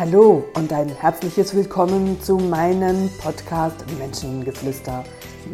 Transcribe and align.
Hallo 0.00 0.46
und 0.54 0.72
ein 0.72 0.88
herzliches 0.88 1.54
Willkommen 1.54 2.18
zu 2.22 2.38
meinem 2.38 3.10
Podcast 3.20 3.84
Menschengeflüster. 3.98 5.04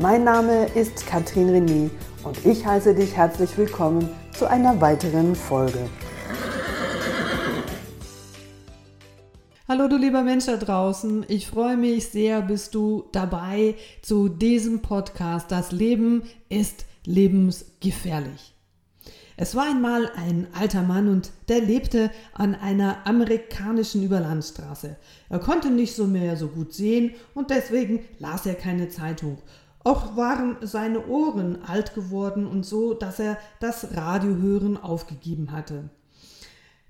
Mein 0.00 0.22
Name 0.22 0.66
ist 0.66 1.04
Katrin 1.04 1.48
René 1.48 1.91
und 2.22 2.46
ich 2.46 2.64
heiße 2.64 2.95
dich 2.95 3.17
herzlich 3.17 3.59
willkommen 3.59 4.09
zu 4.39 4.48
einer 4.48 4.80
weiteren 4.80 5.35
Folge. 5.35 5.90
Hallo 9.67 9.89
du 9.89 9.96
lieber 9.96 10.22
Mensch 10.22 10.46
da 10.46 10.57
draußen, 10.57 11.26
ich 11.26 11.49
freue 11.49 11.76
mich 11.76 12.11
sehr, 12.11 12.40
bist 12.40 12.76
du 12.76 13.07
dabei 13.11 13.75
zu 14.00 14.29
diesem 14.29 14.81
Podcast. 14.81 15.50
Das 15.50 15.72
Leben 15.72 16.22
ist 16.49 16.86
lebensgefährlich. 17.04 18.56
Es 19.39 19.54
war 19.54 19.67
einmal 19.67 20.11
ein 20.17 20.46
alter 20.58 20.82
Mann 20.82 21.08
und 21.08 21.31
der 21.49 21.61
lebte 21.61 22.11
an 22.32 22.54
einer 22.54 23.07
amerikanischen 23.07 24.03
Überlandstraße. 24.03 24.96
Er 25.29 25.39
konnte 25.39 25.71
nicht 25.71 25.95
so 25.95 26.07
mehr 26.07 26.36
so 26.39 26.49
gut 26.49 26.72
sehen 26.72 27.12
und 27.35 27.50
deswegen 27.50 28.00
las 28.18 28.46
er 28.46 28.54
keine 28.54 28.89
Zeitung. 28.89 29.39
Auch 29.85 30.17
waren 30.17 30.57
seine 30.62 31.07
Ohren 31.07 31.62
alt 31.62 31.95
geworden 31.95 32.47
und 32.47 32.64
so, 32.64 32.95
dass 32.95 33.20
er 33.20 33.39
das 33.61 33.95
Radiohören 33.95 34.78
aufgegeben 34.78 35.53
hatte. 35.53 35.91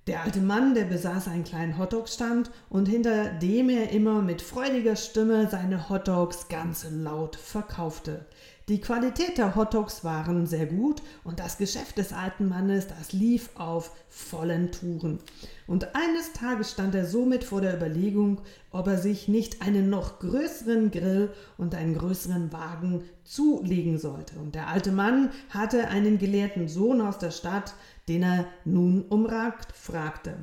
Der 0.07 0.23
alte 0.23 0.41
Mann, 0.41 0.75
der 0.75 0.85
besaß 0.85 1.27
einen 1.27 1.43
kleinen 1.43 1.79
Hotdog-Stand 1.79 2.53
und 2.71 2.87
hinter 2.87 3.25
dem 3.25 3.69
er 3.69 3.91
immer 3.91 4.23
mit 4.23 4.41
freudiger 4.41 4.95
Stimme 4.95 5.51
seine 5.51 5.89
Hotdogs 5.89 6.47
ganz 6.47 6.87
laut 6.89 7.35
verkaufte. 7.35 8.25
Die 8.69 8.81
Qualität 8.81 9.39
der 9.39 9.55
Hotdogs 9.55 10.03
waren 10.03 10.49
sehr 10.49 10.67
gut 10.67 11.01
und 11.23 11.39
das 11.39 11.57
Geschäft 11.57 11.99
des 11.99 12.13
alten 12.13 12.49
Mannes, 12.49 12.89
das 12.89 13.13
lief 13.13 13.51
auf 13.55 13.93
vollen 14.09 14.73
Touren. 14.73 15.21
Und 15.69 15.95
eines 15.95 16.33
Tages 16.33 16.73
stand 16.73 16.93
er 16.97 17.07
somit 17.07 17.45
vor 17.45 17.61
der 17.61 17.77
Überlegung, 17.77 18.41
ob 18.73 18.89
er 18.89 18.99
sich 18.99 19.29
nicht 19.29 19.63
einen 19.63 19.89
noch 19.89 20.19
größeren 20.19 20.91
Grill 20.91 21.31
und 21.57 21.77
einen 21.77 21.97
größeren 21.97 22.53
Wagen 22.53 23.05
zulegen 23.27 23.99
sollte. 23.99 24.39
Und 24.39 24.55
der 24.55 24.69
alte 24.69 24.93
Mann 24.93 25.31
hatte 25.51 25.89
einen 25.89 26.19
gelehrten 26.19 26.69
Sohn 26.69 27.01
aus 27.01 27.19
der 27.19 27.33
Stadt, 27.33 27.75
den 28.09 28.23
er 28.23 28.47
nun 28.65 29.05
um 29.09 29.27
Rat 29.27 29.69
fragte. 29.75 30.35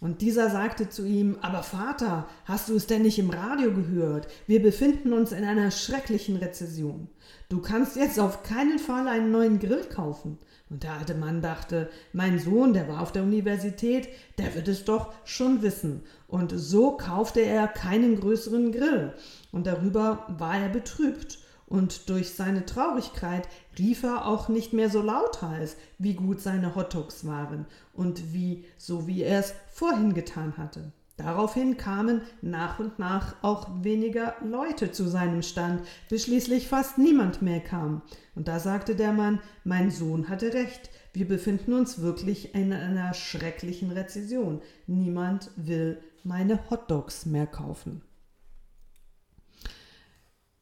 Und 0.00 0.22
dieser 0.22 0.48
sagte 0.48 0.88
zu 0.88 1.04
ihm, 1.04 1.36
aber 1.42 1.62
Vater, 1.62 2.26
hast 2.46 2.70
du 2.70 2.74
es 2.74 2.86
denn 2.86 3.02
nicht 3.02 3.18
im 3.18 3.28
Radio 3.28 3.70
gehört? 3.72 4.28
Wir 4.46 4.62
befinden 4.62 5.12
uns 5.12 5.30
in 5.30 5.44
einer 5.44 5.70
schrecklichen 5.70 6.36
Rezession. 6.36 7.08
Du 7.50 7.60
kannst 7.60 7.96
jetzt 7.96 8.18
auf 8.18 8.42
keinen 8.42 8.78
Fall 8.78 9.08
einen 9.08 9.30
neuen 9.30 9.58
Grill 9.58 9.84
kaufen. 9.84 10.38
Und 10.70 10.84
der 10.84 10.92
alte 10.92 11.14
Mann 11.14 11.42
dachte, 11.42 11.90
mein 12.14 12.38
Sohn, 12.38 12.72
der 12.72 12.88
war 12.88 13.02
auf 13.02 13.12
der 13.12 13.24
Universität, 13.24 14.08
der 14.38 14.54
wird 14.54 14.68
es 14.68 14.84
doch 14.84 15.12
schon 15.24 15.60
wissen. 15.60 16.02
Und 16.28 16.52
so 16.56 16.96
kaufte 16.96 17.40
er 17.40 17.68
keinen 17.68 18.18
größeren 18.20 18.72
Grill. 18.72 19.12
Und 19.52 19.66
darüber 19.66 20.24
war 20.38 20.56
er 20.56 20.68
betrübt 20.70 21.39
und 21.70 22.10
durch 22.10 22.34
seine 22.34 22.66
Traurigkeit 22.66 23.48
rief 23.78 24.02
er 24.02 24.26
auch 24.26 24.50
nicht 24.50 24.74
mehr 24.74 24.90
so 24.90 25.00
lauthals, 25.00 25.76
wie 25.98 26.14
gut 26.14 26.40
seine 26.40 26.74
Hotdogs 26.74 27.24
waren 27.24 27.64
und 27.94 28.34
wie 28.34 28.66
so 28.76 29.06
wie 29.06 29.22
er 29.22 29.38
es 29.38 29.54
vorhin 29.72 30.12
getan 30.12 30.58
hatte. 30.58 30.92
Daraufhin 31.16 31.76
kamen 31.76 32.22
nach 32.42 32.80
und 32.80 32.98
nach 32.98 33.36
auch 33.42 33.68
weniger 33.82 34.34
Leute 34.42 34.90
zu 34.90 35.06
seinem 35.06 35.42
Stand, 35.42 35.82
bis 36.08 36.24
schließlich 36.24 36.66
fast 36.66 36.98
niemand 36.98 37.40
mehr 37.40 37.60
kam. 37.60 38.02
Und 38.34 38.48
da 38.48 38.58
sagte 38.58 38.96
der 38.96 39.12
Mann, 39.12 39.38
mein 39.62 39.90
Sohn 39.90 40.28
hatte 40.28 40.52
recht, 40.52 40.90
wir 41.12 41.28
befinden 41.28 41.74
uns 41.74 42.00
wirklich 42.00 42.54
in 42.54 42.72
einer 42.72 43.14
schrecklichen 43.14 43.92
Rezession. 43.92 44.60
Niemand 44.86 45.50
will 45.56 45.98
meine 46.24 46.58
Hotdogs 46.70 47.26
mehr 47.26 47.46
kaufen. 47.46 48.02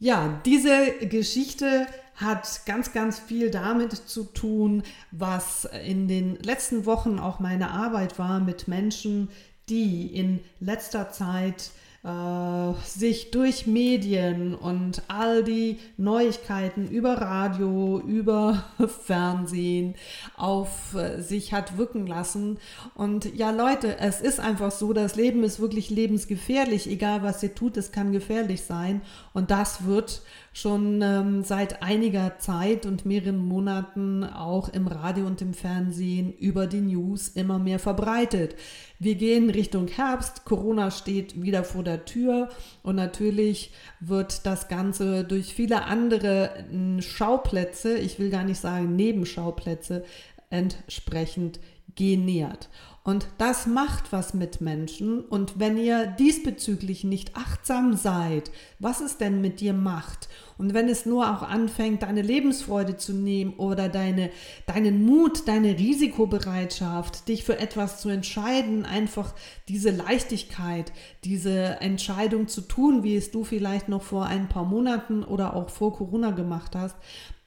Ja, 0.01 0.41
diese 0.45 0.93
Geschichte 1.09 1.89
hat 2.15 2.67
ganz, 2.67 2.93
ganz 2.93 3.19
viel 3.19 3.51
damit 3.51 3.93
zu 3.93 4.25
tun, 4.25 4.85
was 5.11 5.69
in 5.85 6.07
den 6.07 6.37
letzten 6.37 6.87
Wochen 6.87 7.19
auch 7.19 7.41
meine 7.41 7.71
Arbeit 7.71 8.17
war 8.19 8.39
mit 8.39 8.69
Menschen, 8.69 9.29
die 9.69 10.07
in 10.07 10.41
letzter 10.61 11.11
Zeit 11.11 11.71
äh, 12.05 12.73
sich 12.85 13.33
durch 13.33 13.67
Medien 13.67 14.55
und 14.55 15.03
all 15.09 15.43
die 15.43 15.79
Neuigkeiten 15.97 16.87
über 16.87 17.15
Radio, 17.15 17.99
über 17.99 18.65
Fernsehen 19.05 19.95
auf 20.37 20.95
äh, 20.95 21.21
sich 21.21 21.53
hat 21.53 21.77
wirken 21.77 22.07
lassen. 22.07 22.59
Und 22.95 23.35
ja, 23.35 23.51
Leute, 23.51 23.99
es 23.99 24.21
ist 24.21 24.39
einfach 24.39 24.71
so, 24.71 24.93
das 24.93 25.17
Leben 25.17 25.43
ist 25.43 25.59
wirklich 25.59 25.91
lebensgefährlich, 25.91 26.89
egal 26.89 27.23
was 27.23 27.43
ihr 27.43 27.55
tut, 27.55 27.77
es 27.77 27.91
kann 27.91 28.13
gefährlich 28.13 28.63
sein. 28.63 29.03
Und 29.33 29.51
das 29.51 29.85
wird 29.85 30.23
schon 30.53 31.03
ähm, 31.03 31.45
seit 31.45 31.83
einiger 31.83 32.39
Zeit 32.39 32.85
und 32.87 33.07
mehreren 33.07 33.39
Monaten 33.39 34.25
auch 34.25 34.69
im 34.69 34.87
Radio 34.89 35.27
und 35.27 35.41
im 35.41 35.55
Fernsehen 35.55 36.33
über 36.33 36.67
die 36.67 36.81
News 36.81 37.29
immer 37.29 37.59
mehr 37.59 37.79
verbreitet. 37.79 38.57
Wir 38.99 39.15
gehen 39.15 39.51
Richtung 39.51 39.87
Herbst, 39.87 40.45
Corona 40.45 40.91
steht 40.91 41.41
wieder 41.41 41.63
vor 41.63 41.85
der 41.85 41.88
Tür 41.97 42.49
und 42.83 42.97
natürlich 42.97 43.73
wird 44.01 44.47
das 44.47 44.69
Ganze 44.69 45.25
durch 45.25 45.55
viele 45.55 45.85
andere 45.85 46.51
hm, 46.71 47.01
Schauplätze, 47.01 47.99
ich 47.99 48.19
will 48.19 48.31
gar 48.31 48.45
nicht 48.45 48.61
sagen 48.61 48.95
Nebenschauplätze, 48.97 50.05
entsprechend 50.51 51.61
genährt. 51.95 52.69
Und 53.09 53.27
das 53.39 53.67
macht 53.67 54.13
was 54.13 54.35
mit 54.35 54.61
Menschen. 54.61 55.21
Und 55.23 55.59
wenn 55.59 55.79
ihr 55.79 56.05
diesbezüglich 56.05 57.05
nicht 57.05 57.35
achtsam 57.37 57.97
seid, 57.97 58.51
was 58.81 59.01
es 59.01 59.17
denn 59.17 59.41
mit 59.41 59.61
dir 59.61 59.73
macht, 59.73 60.29
und 60.59 60.75
wenn 60.75 60.89
es 60.91 61.07
nur 61.07 61.31
auch 61.31 61.43
anfängt, 61.43 62.03
deine 62.03 62.21
Lebensfreude 62.21 62.99
zu 62.99 63.15
nehmen 63.15 63.55
oder 63.55 63.89
deine, 63.89 64.29
deinen 64.67 65.07
Mut, 65.07 65.49
deine 65.49 65.79
Risikobereitschaft, 65.79 67.29
dich 67.29 67.45
für 67.45 67.59
etwas 67.59 68.03
zu 68.03 68.11
entscheiden, 68.11 68.85
einfach 68.85 69.35
diese 69.69 69.91
Leichtigkeit, 69.91 70.93
diese 71.25 71.81
Entscheidung 71.81 72.49
zu 72.49 72.61
tun, 72.61 73.05
wie 73.05 73.17
es 73.17 73.31
du 73.31 73.45
vielleicht 73.45 73.89
noch 73.89 74.03
vor 74.03 74.27
ein 74.27 74.51
paar 74.51 74.65
Monaten 74.65 75.23
oder 75.23 75.55
auch 75.55 75.71
vor 75.71 75.95
Corona 75.95 76.33
gemacht 76.33 76.75
hast, 76.75 76.97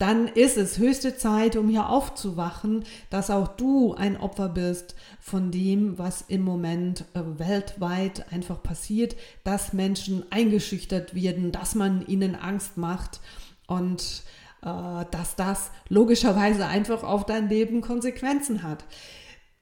dann 0.01 0.27
ist 0.27 0.57
es 0.57 0.79
höchste 0.79 1.15
Zeit, 1.15 1.55
um 1.55 1.69
hier 1.69 1.87
aufzuwachen, 1.87 2.85
dass 3.11 3.29
auch 3.29 3.47
du 3.49 3.93
ein 3.93 4.17
Opfer 4.17 4.49
bist 4.49 4.95
von 5.19 5.51
dem, 5.51 5.99
was 5.99 6.23
im 6.27 6.41
Moment 6.41 7.05
äh, 7.13 7.21
weltweit 7.37 8.25
einfach 8.31 8.63
passiert, 8.63 9.15
dass 9.43 9.73
Menschen 9.73 10.25
eingeschüchtert 10.31 11.13
werden, 11.13 11.51
dass 11.51 11.75
man 11.75 12.03
ihnen 12.07 12.33
Angst 12.33 12.77
macht 12.77 13.19
und 13.67 14.23
äh, 14.63 15.05
dass 15.11 15.35
das 15.35 15.69
logischerweise 15.87 16.65
einfach 16.65 17.03
auf 17.03 17.27
dein 17.27 17.47
Leben 17.47 17.81
Konsequenzen 17.81 18.63
hat. 18.63 18.83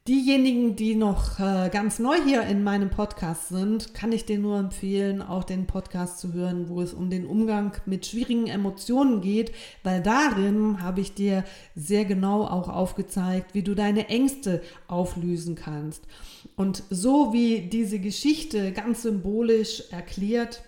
Diejenigen, 0.09 0.75
die 0.75 0.95
noch 0.95 1.39
äh, 1.39 1.69
ganz 1.71 1.99
neu 1.99 2.15
hier 2.25 2.41
in 2.41 2.63
meinem 2.63 2.89
Podcast 2.89 3.49
sind, 3.49 3.93
kann 3.93 4.11
ich 4.11 4.25
dir 4.25 4.39
nur 4.39 4.57
empfehlen, 4.57 5.21
auch 5.21 5.43
den 5.43 5.67
Podcast 5.67 6.17
zu 6.17 6.33
hören, 6.33 6.67
wo 6.67 6.81
es 6.81 6.95
um 6.95 7.11
den 7.11 7.27
Umgang 7.27 7.73
mit 7.85 8.07
schwierigen 8.07 8.47
Emotionen 8.47 9.21
geht, 9.21 9.51
weil 9.83 10.01
darin 10.01 10.81
habe 10.81 10.99
ich 10.99 11.13
dir 11.13 11.43
sehr 11.75 12.05
genau 12.05 12.41
auch 12.43 12.69
aufgezeigt, 12.69 13.53
wie 13.53 13.61
du 13.61 13.75
deine 13.75 14.09
Ängste 14.09 14.63
auflösen 14.87 15.53
kannst. 15.53 16.07
Und 16.55 16.81
so 16.89 17.31
wie 17.31 17.69
diese 17.69 17.99
Geschichte 17.99 18.71
ganz 18.71 19.03
symbolisch 19.03 19.83
erklärt, 19.91 20.63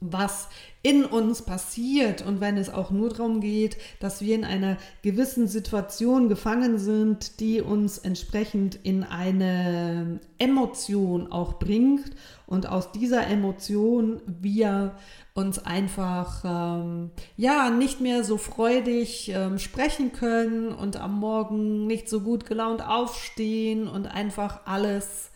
was 0.00 0.48
in 0.82 1.04
uns 1.04 1.42
passiert. 1.42 2.24
Und 2.24 2.40
wenn 2.40 2.56
es 2.56 2.70
auch 2.70 2.90
nur 2.90 3.10
darum 3.10 3.40
geht, 3.40 3.76
dass 3.98 4.20
wir 4.22 4.34
in 4.34 4.44
einer 4.44 4.78
gewissen 5.02 5.46
Situation 5.46 6.28
gefangen 6.28 6.78
sind, 6.78 7.40
die 7.40 7.60
uns 7.60 7.98
entsprechend 7.98 8.78
in 8.82 9.04
eine 9.04 10.20
Emotion 10.38 11.30
auch 11.30 11.58
bringt. 11.58 12.10
Und 12.46 12.66
aus 12.66 12.92
dieser 12.92 13.26
Emotion 13.26 14.20
wir 14.26 14.94
uns 15.34 15.58
einfach 15.58 16.44
ähm, 16.44 17.10
ja 17.36 17.70
nicht 17.70 18.00
mehr 18.00 18.24
so 18.24 18.36
freudig 18.36 19.30
ähm, 19.34 19.58
sprechen 19.58 20.12
können 20.12 20.72
und 20.72 20.96
am 20.96 21.20
Morgen 21.20 21.86
nicht 21.86 22.08
so 22.08 22.20
gut 22.20 22.46
gelaunt 22.46 22.84
aufstehen 22.84 23.86
und 23.86 24.06
einfach 24.06 24.60
alles 24.66 25.30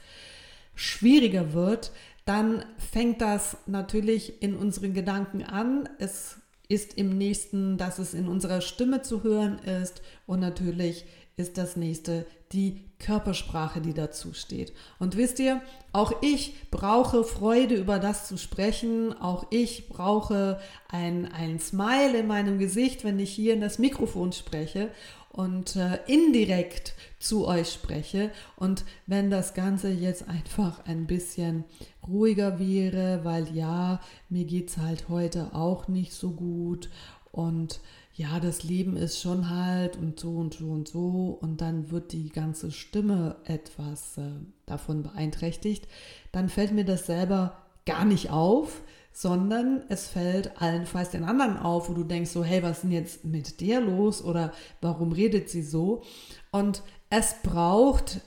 schwieriger 0.75 1.53
wird, 1.53 1.93
dann 2.25 2.65
fängt 2.79 3.21
das 3.21 3.57
natürlich 3.67 4.43
in 4.43 4.57
unseren 4.57 4.95
Gedanken 4.95 5.43
an. 5.43 5.89
Es 5.99 6.37
ist 6.69 6.95
im 6.95 7.17
nächsten, 7.19 7.77
dass 7.77 7.99
es 7.99 8.15
in 8.15 8.29
unserer 8.29 8.61
Stimme 8.61 9.03
zu 9.03 9.23
hören 9.23 9.59
ist 9.59 10.03
und 10.27 10.41
natürlich 10.41 11.05
ist 11.37 11.59
das 11.59 11.77
nächste 11.77 12.27
die 12.53 12.85
Körpersprache, 13.01 13.81
die 13.81 13.93
dazu 13.93 14.33
steht. 14.33 14.73
Und 15.01 15.17
wisst 15.17 15.41
ihr, 15.41 15.61
auch 15.93 16.23
ich 16.23 16.71
brauche 16.71 17.25
Freude, 17.25 17.75
über 17.75 17.99
das 17.99 18.29
zu 18.29 18.39
sprechen. 18.39 19.13
Auch 19.21 19.47
ich 19.51 19.89
brauche 19.89 20.61
ein, 20.89 21.31
ein 21.33 21.59
Smile 21.59 22.19
in 22.19 22.29
meinem 22.29 22.59
Gesicht, 22.59 23.03
wenn 23.03 23.19
ich 23.19 23.33
hier 23.33 23.55
in 23.55 23.61
das 23.61 23.81
Mikrofon 23.81 24.33
spreche 24.33 24.91
und 25.35 25.75
äh, 25.75 25.99
indirekt 26.07 26.95
zu 27.19 27.47
euch 27.47 27.73
spreche. 27.73 28.31
Und 28.55 28.85
wenn 29.07 29.31
das 29.31 29.53
Ganze 29.53 29.91
jetzt 29.91 30.29
einfach 30.29 30.87
ein 30.87 31.07
bisschen 31.09 31.65
ruhiger 32.07 32.61
wäre, 32.61 33.25
weil 33.25 33.53
ja, 33.53 34.01
mir 34.29 34.45
geht 34.45 34.71
es 34.71 34.79
halt 34.79 35.09
heute 35.09 35.53
auch 35.53 35.89
nicht 35.89 36.13
so 36.13 36.31
gut 36.31 36.89
und 37.33 37.81
ja, 38.15 38.39
das 38.39 38.63
Leben 38.63 38.97
ist 38.97 39.21
schon 39.21 39.51
halt 39.51 39.97
und 39.97 40.21
so 40.21 40.37
und 40.37 40.55
so 40.55 40.67
und 40.67 40.87
so 40.87 41.37
und 41.41 41.61
dann 41.61 41.91
wird 41.91 42.13
die 42.13 42.29
ganze 42.29 42.71
Stimme 42.71 43.35
etwas 43.45 44.17
äh, 44.19 44.31
davon 44.67 45.03
beeinträchtigt, 45.03 45.89
dann 46.31 46.49
fällt 46.49 46.71
mir 46.71 46.85
das 46.85 47.07
selber 47.07 47.57
gar 47.87 48.05
nicht 48.05 48.31
auf, 48.31 48.83
sondern 49.17 49.85
es 49.89 50.09
fällt 50.09 50.61
allenfalls 50.61 51.11
den 51.11 51.23
anderen 51.23 51.57
auf, 51.57 51.89
wo 51.89 51.95
du 51.95 52.03
denkst 52.03 52.33
so, 52.33 52.43
hey, 52.43 52.65
was 52.65 52.79
ist 52.79 52.83
denn 52.83 52.91
jetzt 52.91 53.25
mit 53.25 53.61
der 53.61 53.81
los 53.81 54.23
oder 54.23 54.53
warum 54.81 55.13
redet 55.13 55.49
sie 55.49 55.63
so? 55.63 56.03
Und 56.51 56.83
es 57.11 57.37
braucht 57.45 58.21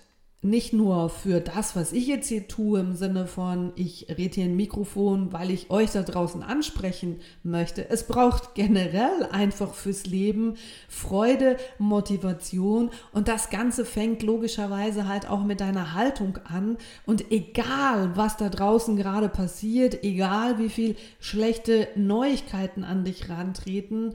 nicht 0.49 0.73
nur 0.73 1.09
für 1.09 1.41
das, 1.41 1.75
was 1.75 1.93
ich 1.93 2.07
jetzt 2.07 2.27
hier 2.27 2.47
tue, 2.47 2.79
im 2.79 2.95
Sinne 2.95 3.27
von, 3.27 3.71
ich 3.75 4.07
rede 4.09 4.35
hier 4.35 4.45
ein 4.45 4.55
Mikrofon, 4.55 5.33
weil 5.33 5.51
ich 5.51 5.69
euch 5.69 5.91
da 5.91 6.03
draußen 6.03 6.41
ansprechen 6.43 7.19
möchte. 7.43 7.89
Es 7.89 8.07
braucht 8.07 8.55
generell 8.55 9.27
einfach 9.31 9.73
fürs 9.73 10.05
Leben 10.05 10.55
Freude, 10.89 11.57
Motivation 11.77 12.89
und 13.11 13.27
das 13.27 13.49
Ganze 13.49 13.85
fängt 13.85 14.23
logischerweise 14.23 15.07
halt 15.07 15.29
auch 15.29 15.43
mit 15.43 15.59
deiner 15.59 15.93
Haltung 15.93 16.39
an. 16.45 16.77
Und 17.05 17.31
egal, 17.31 18.15
was 18.15 18.37
da 18.37 18.49
draußen 18.49 18.95
gerade 18.97 19.29
passiert, 19.29 20.03
egal 20.03 20.57
wie 20.59 20.69
viel 20.69 20.95
schlechte 21.19 21.87
Neuigkeiten 21.95 22.83
an 22.83 23.03
dich 23.03 23.29
rantreten, 23.29 24.13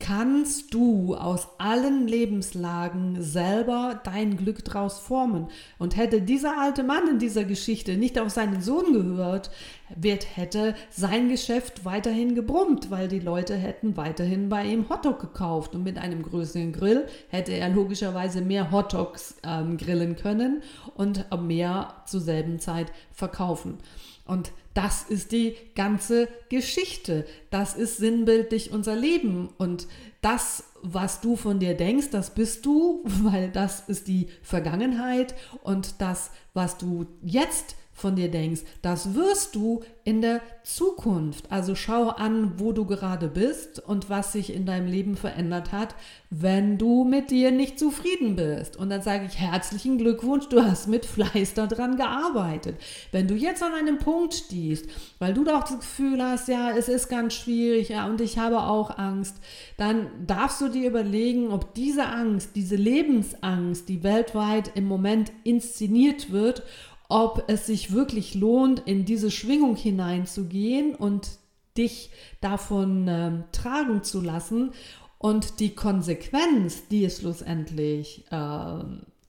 kannst 0.00 0.72
du 0.72 1.14
aus 1.14 1.48
allen 1.58 2.08
Lebenslagen 2.08 3.22
selber 3.22 4.00
dein 4.02 4.38
Glück 4.38 4.64
draus 4.64 4.98
formen. 4.98 5.48
Und 5.78 5.96
hätte 5.96 6.22
dieser 6.22 6.58
alte 6.58 6.82
Mann 6.82 7.06
in 7.06 7.18
dieser 7.18 7.44
Geschichte 7.44 7.96
nicht 7.96 8.18
auf 8.18 8.30
seinen 8.30 8.62
Sohn 8.62 8.94
gehört, 8.94 9.50
wird, 9.94 10.36
hätte 10.36 10.74
sein 10.90 11.28
Geschäft 11.28 11.84
weiterhin 11.84 12.34
gebrummt, 12.34 12.90
weil 12.90 13.08
die 13.08 13.20
Leute 13.20 13.54
hätten 13.54 13.96
weiterhin 13.96 14.48
bei 14.48 14.64
ihm 14.64 14.88
Hotdog 14.88 15.20
gekauft. 15.20 15.74
Und 15.74 15.84
mit 15.84 15.98
einem 15.98 16.22
größeren 16.22 16.72
Grill 16.72 17.06
hätte 17.28 17.52
er 17.52 17.68
logischerweise 17.68 18.40
mehr 18.40 18.72
Hotdogs 18.72 19.36
ähm, 19.44 19.76
grillen 19.76 20.16
können 20.16 20.62
und 20.94 21.26
mehr 21.42 21.94
zur 22.06 22.20
selben 22.20 22.58
Zeit 22.58 22.90
verkaufen. 23.12 23.78
Und 24.24 24.52
das 24.74 25.02
ist 25.02 25.32
die 25.32 25.56
ganze 25.74 26.28
Geschichte. 26.48 27.26
Das 27.50 27.74
ist 27.74 27.96
sinnbildlich 27.96 28.72
unser 28.72 28.94
Leben. 28.94 29.48
Und 29.58 29.88
das, 30.20 30.64
was 30.82 31.20
du 31.20 31.36
von 31.36 31.58
dir 31.58 31.74
denkst, 31.74 32.10
das 32.10 32.34
bist 32.34 32.66
du, 32.66 33.02
weil 33.04 33.50
das 33.50 33.88
ist 33.88 34.08
die 34.08 34.28
Vergangenheit. 34.42 35.34
Und 35.62 36.00
das, 36.00 36.30
was 36.54 36.78
du 36.78 37.06
jetzt 37.22 37.76
von 38.00 38.16
dir 38.16 38.30
denkst, 38.30 38.62
das 38.82 39.14
wirst 39.14 39.54
du 39.54 39.82
in 40.04 40.22
der 40.22 40.40
Zukunft. 40.64 41.50
Also 41.50 41.74
schau 41.74 42.08
an, 42.08 42.54
wo 42.58 42.72
du 42.72 42.84
gerade 42.84 43.28
bist 43.28 43.80
und 43.80 44.10
was 44.10 44.32
sich 44.32 44.52
in 44.52 44.66
deinem 44.66 44.86
Leben 44.86 45.16
verändert 45.16 45.72
hat, 45.72 45.94
wenn 46.30 46.78
du 46.78 47.04
mit 47.04 47.30
dir 47.30 47.50
nicht 47.50 47.78
zufrieden 47.78 48.36
bist. 48.36 48.76
Und 48.76 48.90
dann 48.90 49.02
sage 49.02 49.26
ich 49.26 49.38
herzlichen 49.38 49.98
Glückwunsch, 49.98 50.48
du 50.48 50.62
hast 50.62 50.88
mit 50.88 51.04
Fleiß 51.06 51.54
daran 51.54 51.96
gearbeitet. 51.96 52.76
Wenn 53.12 53.28
du 53.28 53.34
jetzt 53.34 53.62
an 53.62 53.74
einem 53.74 53.98
Punkt 53.98 54.34
stehst, 54.34 54.86
weil 55.18 55.34
du 55.34 55.44
doch 55.44 55.62
das 55.62 55.78
Gefühl 55.78 56.22
hast, 56.22 56.48
ja, 56.48 56.70
es 56.70 56.88
ist 56.88 57.08
ganz 57.08 57.34
schwierig 57.34 57.90
ja, 57.90 58.06
und 58.06 58.20
ich 58.20 58.38
habe 58.38 58.60
auch 58.60 58.96
Angst, 58.98 59.36
dann 59.76 60.06
darfst 60.26 60.60
du 60.60 60.68
dir 60.68 60.88
überlegen, 60.88 61.50
ob 61.50 61.74
diese 61.74 62.06
Angst, 62.06 62.50
diese 62.54 62.76
Lebensangst, 62.76 63.88
die 63.88 64.02
weltweit 64.02 64.72
im 64.76 64.86
Moment 64.86 65.32
inszeniert 65.44 66.32
wird, 66.32 66.62
ob 67.10 67.44
es 67.48 67.66
sich 67.66 67.92
wirklich 67.92 68.34
lohnt, 68.34 68.80
in 68.86 69.04
diese 69.04 69.30
Schwingung 69.30 69.76
hineinzugehen 69.76 70.94
und 70.94 71.28
dich 71.76 72.10
davon 72.40 73.08
äh, 73.08 73.42
tragen 73.52 74.02
zu 74.02 74.20
lassen 74.20 74.72
und 75.18 75.60
die 75.60 75.74
Konsequenz, 75.74 76.88
die 76.88 77.04
es 77.04 77.18
schlussendlich 77.18 78.24
äh, 78.30 78.84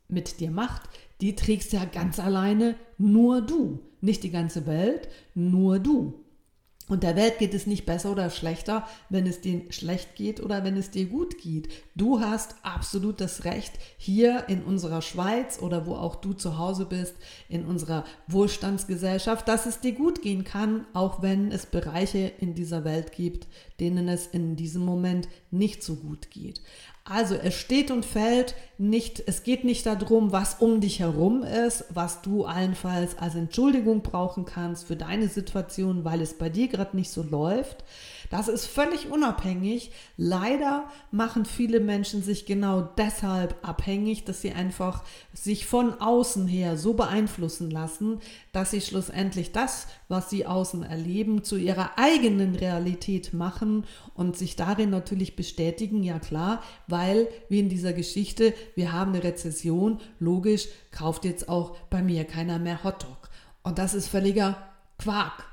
mit 0.08 0.40
dir 0.40 0.52
macht, 0.52 0.84
die 1.20 1.36
trägst 1.36 1.74
ja 1.74 1.86
ganz 1.86 2.20
alleine 2.20 2.76
nur 2.98 3.42
du. 3.42 3.80
Nicht 4.00 4.24
die 4.24 4.32
ganze 4.32 4.66
Welt, 4.66 5.10
nur 5.36 5.80
du. 5.80 6.14
Und 6.88 7.04
der 7.04 7.16
Welt 7.16 7.38
geht 7.38 7.54
es 7.54 7.68
nicht 7.68 7.86
besser 7.86 8.12
oder 8.12 8.30
schlechter, 8.30 8.86
wenn 9.10 9.26
es 9.26 9.40
dir 9.40 9.62
schlecht 9.70 10.16
geht 10.16 10.42
oder 10.42 10.64
wenn 10.64 10.76
es 10.76 10.90
dir 10.92 11.06
gut 11.06 11.38
geht. 11.38 11.70
Du 11.96 12.20
hast 12.20 12.56
absolut 12.64 13.22
das 13.22 13.46
Recht, 13.46 13.74
hier 13.98 14.46
in 14.50 14.64
unserer 14.64 15.02
Schweiz 15.02 15.60
oder 15.62 15.86
wo 15.86 15.96
auch 15.96 16.16
du 16.16 16.34
zu 16.34 16.58
Hause 16.58 16.86
bist, 16.86 17.16
in 17.48 17.66
unserer 17.66 18.04
Wohlstandsgesellschaft, 18.28 19.48
dass 19.48 19.66
es 19.66 19.80
dir 19.80 19.94
gut 19.94 20.22
gehen 20.22 20.44
kann, 20.44 20.86
auch 20.94 21.22
wenn 21.22 21.52
es 21.52 21.66
Bereiche 21.66 22.32
in 22.40 22.56
dieser 22.56 22.84
Welt 22.84 23.12
gibt, 23.12 23.48
denen 23.80 24.08
es 24.08 24.28
in 24.28 24.56
diesem 24.56 24.84
Moment 24.84 25.28
nicht 25.50 25.84
so 25.84 25.96
gut 25.96 26.30
geht. 26.32 26.62
Also 27.04 27.36
es 27.36 27.56
steht 27.56 27.90
und 27.90 28.06
fällt 28.06 28.56
nicht, 28.78 29.24
es 29.26 29.44
geht 29.44 29.64
nicht 29.64 29.86
darum, 29.86 30.32
was 30.32 30.56
um 30.56 30.82
dich 30.82 31.00
herum 31.00 31.44
ist, 31.44 31.86
was 31.90 32.22
du 32.22 32.46
allenfalls 32.46 33.18
als 33.18 33.34
Entschuldigung 33.34 34.02
brauchen 34.02 34.46
kannst 34.46 34.86
für 34.86 34.96
deine 34.96 35.28
Situation, 35.28 36.06
weil 36.06 36.22
es 36.22 36.38
bei 36.38 36.50
dir 36.50 36.68
gerade 36.68 36.96
nicht 36.96 37.10
so 37.10 37.24
läuft. 37.24 37.84
Das 38.32 38.48
ist 38.48 38.66
völlig 38.66 39.12
unabhängig. 39.12 39.92
Leider 40.16 40.90
machen 41.12 41.44
viele 41.44 41.82
Menschen 41.82 42.24
sich 42.24 42.46
genau 42.46 42.82
deshalb 42.82 43.58
abhängig, 43.62 44.24
dass 44.24 44.40
sie 44.40 44.54
einfach 44.54 45.04
sich 45.34 45.66
von 45.66 46.00
außen 46.00 46.48
her 46.48 46.78
so 46.78 46.94
beeinflussen 46.94 47.70
lassen, 47.70 48.22
dass 48.54 48.72
sie 48.72 48.80
schlussendlich 48.80 49.52
das, 49.52 49.88
was 50.08 50.30
sie 50.30 50.46
außen 50.46 50.82
erleben, 50.84 51.44
zu 51.44 51.58
ihrer 51.58 52.00
eigenen 52.00 52.56
Realität 52.56 53.34
machen 53.34 53.86
und 54.14 54.38
sich 54.38 54.56
darin 54.56 54.92
natürlich 54.92 55.36
bestätigen, 55.36 56.02
ja 56.02 56.18
klar, 56.18 56.64
weil 56.88 57.28
wie 57.50 57.60
in 57.60 57.68
dieser 57.68 57.92
Geschichte, 57.92 58.54
wir 58.76 58.94
haben 58.94 59.12
eine 59.12 59.26
Rezession, 59.26 60.00
logisch, 60.20 60.70
kauft 60.92 61.26
jetzt 61.26 61.50
auch 61.50 61.76
bei 61.90 62.02
mir 62.02 62.24
keiner 62.24 62.60
mehr 62.60 62.86
Hotdog. 62.86 63.30
Und 63.62 63.78
das 63.78 63.94
ist 63.94 64.08
völliger 64.08 64.56
Quark 64.98 65.44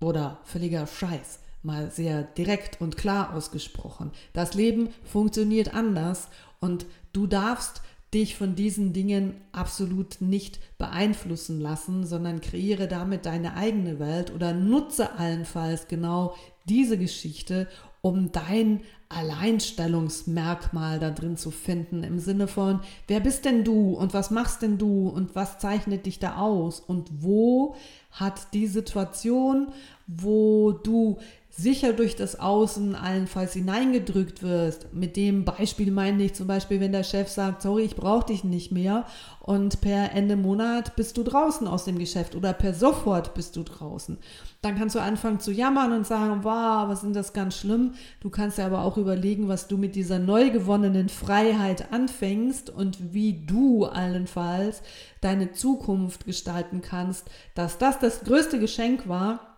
oder 0.00 0.38
völliger 0.44 0.86
Scheiß 0.86 1.45
mal 1.66 1.90
sehr 1.90 2.22
direkt 2.22 2.80
und 2.80 2.96
klar 2.96 3.34
ausgesprochen. 3.34 4.12
Das 4.32 4.54
Leben 4.54 4.88
funktioniert 5.04 5.74
anders 5.74 6.28
und 6.60 6.86
du 7.12 7.26
darfst 7.26 7.82
dich 8.14 8.36
von 8.36 8.54
diesen 8.54 8.92
Dingen 8.92 9.34
absolut 9.52 10.20
nicht 10.20 10.60
beeinflussen 10.78 11.60
lassen, 11.60 12.06
sondern 12.06 12.40
kreiere 12.40 12.88
damit 12.88 13.26
deine 13.26 13.56
eigene 13.56 13.98
Welt 13.98 14.32
oder 14.32 14.54
nutze 14.54 15.18
allenfalls 15.18 15.88
genau 15.88 16.34
diese 16.68 16.96
Geschichte, 16.96 17.68
um 18.00 18.30
dein 18.30 18.80
Alleinstellungsmerkmal 19.08 20.98
da 20.98 21.10
drin 21.10 21.36
zu 21.36 21.50
finden, 21.50 22.02
im 22.02 22.18
Sinne 22.18 22.48
von, 22.48 22.80
wer 23.06 23.20
bist 23.20 23.44
denn 23.44 23.62
du 23.64 23.94
und 23.94 24.14
was 24.14 24.30
machst 24.30 24.62
denn 24.62 24.78
du 24.78 25.08
und 25.08 25.34
was 25.34 25.58
zeichnet 25.58 26.06
dich 26.06 26.18
da 26.18 26.36
aus 26.36 26.80
und 26.80 27.10
wo 27.22 27.76
hat 28.10 28.52
die 28.52 28.66
Situation, 28.66 29.68
wo 30.06 30.72
du 30.72 31.18
sicher 31.56 31.94
durch 31.94 32.16
das 32.16 32.38
Außen 32.38 32.94
allenfalls 32.94 33.54
hineingedrückt 33.54 34.42
wirst. 34.42 34.92
Mit 34.92 35.16
dem 35.16 35.44
Beispiel 35.46 35.90
meine 35.90 36.22
ich 36.24 36.34
zum 36.34 36.46
Beispiel, 36.46 36.80
wenn 36.80 36.92
der 36.92 37.02
Chef 37.02 37.28
sagt, 37.28 37.62
sorry, 37.62 37.82
ich 37.82 37.96
brauche 37.96 38.26
dich 38.26 38.44
nicht 38.44 38.72
mehr 38.72 39.06
und 39.40 39.80
per 39.80 40.12
Ende 40.12 40.36
Monat 40.36 40.96
bist 40.96 41.16
du 41.16 41.22
draußen 41.22 41.66
aus 41.66 41.84
dem 41.84 41.98
Geschäft 41.98 42.34
oder 42.34 42.52
per 42.52 42.74
sofort 42.74 43.32
bist 43.32 43.56
du 43.56 43.62
draußen. 43.62 44.18
Dann 44.60 44.76
kannst 44.76 44.96
du 44.96 45.00
anfangen 45.00 45.40
zu 45.40 45.50
jammern 45.50 45.92
und 45.92 46.06
sagen, 46.06 46.40
wow, 46.42 46.88
was 46.88 47.02
ist 47.02 47.16
das 47.16 47.32
ganz 47.32 47.56
schlimm. 47.56 47.94
Du 48.20 48.28
kannst 48.28 48.58
ja 48.58 48.66
aber 48.66 48.82
auch 48.82 48.98
überlegen, 48.98 49.48
was 49.48 49.66
du 49.66 49.78
mit 49.78 49.94
dieser 49.94 50.18
neu 50.18 50.50
gewonnenen 50.50 51.08
Freiheit 51.08 51.90
anfängst 51.90 52.68
und 52.68 53.14
wie 53.14 53.46
du 53.46 53.86
allenfalls 53.86 54.82
deine 55.22 55.52
Zukunft 55.52 56.26
gestalten 56.26 56.82
kannst, 56.82 57.30
dass 57.54 57.78
das 57.78 57.98
das 57.98 58.24
größte 58.24 58.60
Geschenk 58.60 59.08
war, 59.08 59.56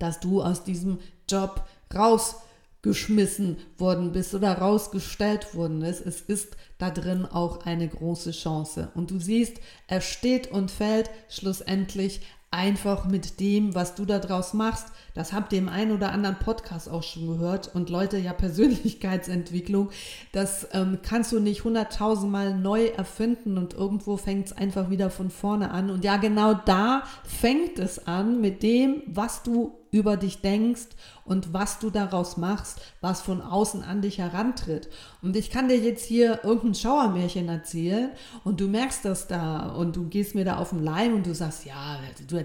dass 0.00 0.20
du 0.20 0.42
aus 0.42 0.64
diesem 0.64 0.98
Job 1.28 1.64
rausgeschmissen 1.94 3.58
worden 3.76 4.12
bist 4.12 4.34
oder 4.34 4.58
rausgestellt 4.58 5.54
worden 5.54 5.82
ist. 5.82 6.04
Es 6.04 6.20
ist 6.20 6.56
da 6.78 6.90
drin 6.90 7.24
auch 7.24 7.64
eine 7.66 7.88
große 7.88 8.32
Chance. 8.32 8.90
Und 8.94 9.10
du 9.10 9.18
siehst, 9.18 9.58
er 9.86 10.00
steht 10.00 10.50
und 10.50 10.70
fällt 10.70 11.10
schlussendlich 11.28 12.20
einfach 12.50 13.04
mit 13.04 13.40
dem, 13.40 13.74
was 13.74 13.94
du 13.94 14.06
da 14.06 14.18
draus 14.18 14.54
machst. 14.54 14.86
Das 15.14 15.32
habt 15.32 15.52
ihr 15.52 15.58
im 15.58 15.68
einen 15.68 15.92
oder 15.92 16.12
anderen 16.12 16.38
Podcast 16.38 16.88
auch 16.88 17.02
schon 17.02 17.26
gehört. 17.26 17.74
Und 17.74 17.90
Leute, 17.90 18.16
ja, 18.18 18.32
Persönlichkeitsentwicklung, 18.32 19.90
das 20.32 20.66
ähm, 20.72 20.98
kannst 21.02 21.32
du 21.32 21.40
nicht 21.40 21.64
hunderttausendmal 21.64 22.54
neu 22.54 22.86
erfinden 22.86 23.58
und 23.58 23.74
irgendwo 23.74 24.16
fängt 24.16 24.46
es 24.46 24.52
einfach 24.52 24.88
wieder 24.88 25.10
von 25.10 25.30
vorne 25.30 25.70
an. 25.70 25.90
Und 25.90 26.04
ja, 26.04 26.16
genau 26.16 26.54
da 26.54 27.02
fängt 27.24 27.78
es 27.78 28.06
an 28.06 28.40
mit 28.40 28.62
dem, 28.62 29.02
was 29.06 29.42
du 29.42 29.74
über 29.90 30.16
dich 30.16 30.40
denkst 30.40 30.88
und 31.24 31.52
was 31.52 31.78
du 31.78 31.90
daraus 31.90 32.36
machst, 32.36 32.80
was 33.00 33.20
von 33.20 33.40
außen 33.40 33.82
an 33.82 34.02
dich 34.02 34.18
herantritt. 34.18 34.88
Und 35.22 35.36
ich 35.36 35.50
kann 35.50 35.68
dir 35.68 35.78
jetzt 35.78 36.04
hier 36.04 36.40
irgendein 36.44 36.74
Schauermärchen 36.74 37.48
erzählen 37.48 38.10
und 38.44 38.60
du 38.60 38.68
merkst 38.68 39.04
das 39.04 39.26
da 39.26 39.68
und 39.70 39.96
du 39.96 40.08
gehst 40.08 40.34
mir 40.34 40.44
da 40.44 40.58
auf 40.58 40.70
den 40.70 40.82
Leim 40.82 41.14
und 41.14 41.26
du 41.26 41.34
sagst, 41.34 41.64
ja, 41.64 41.98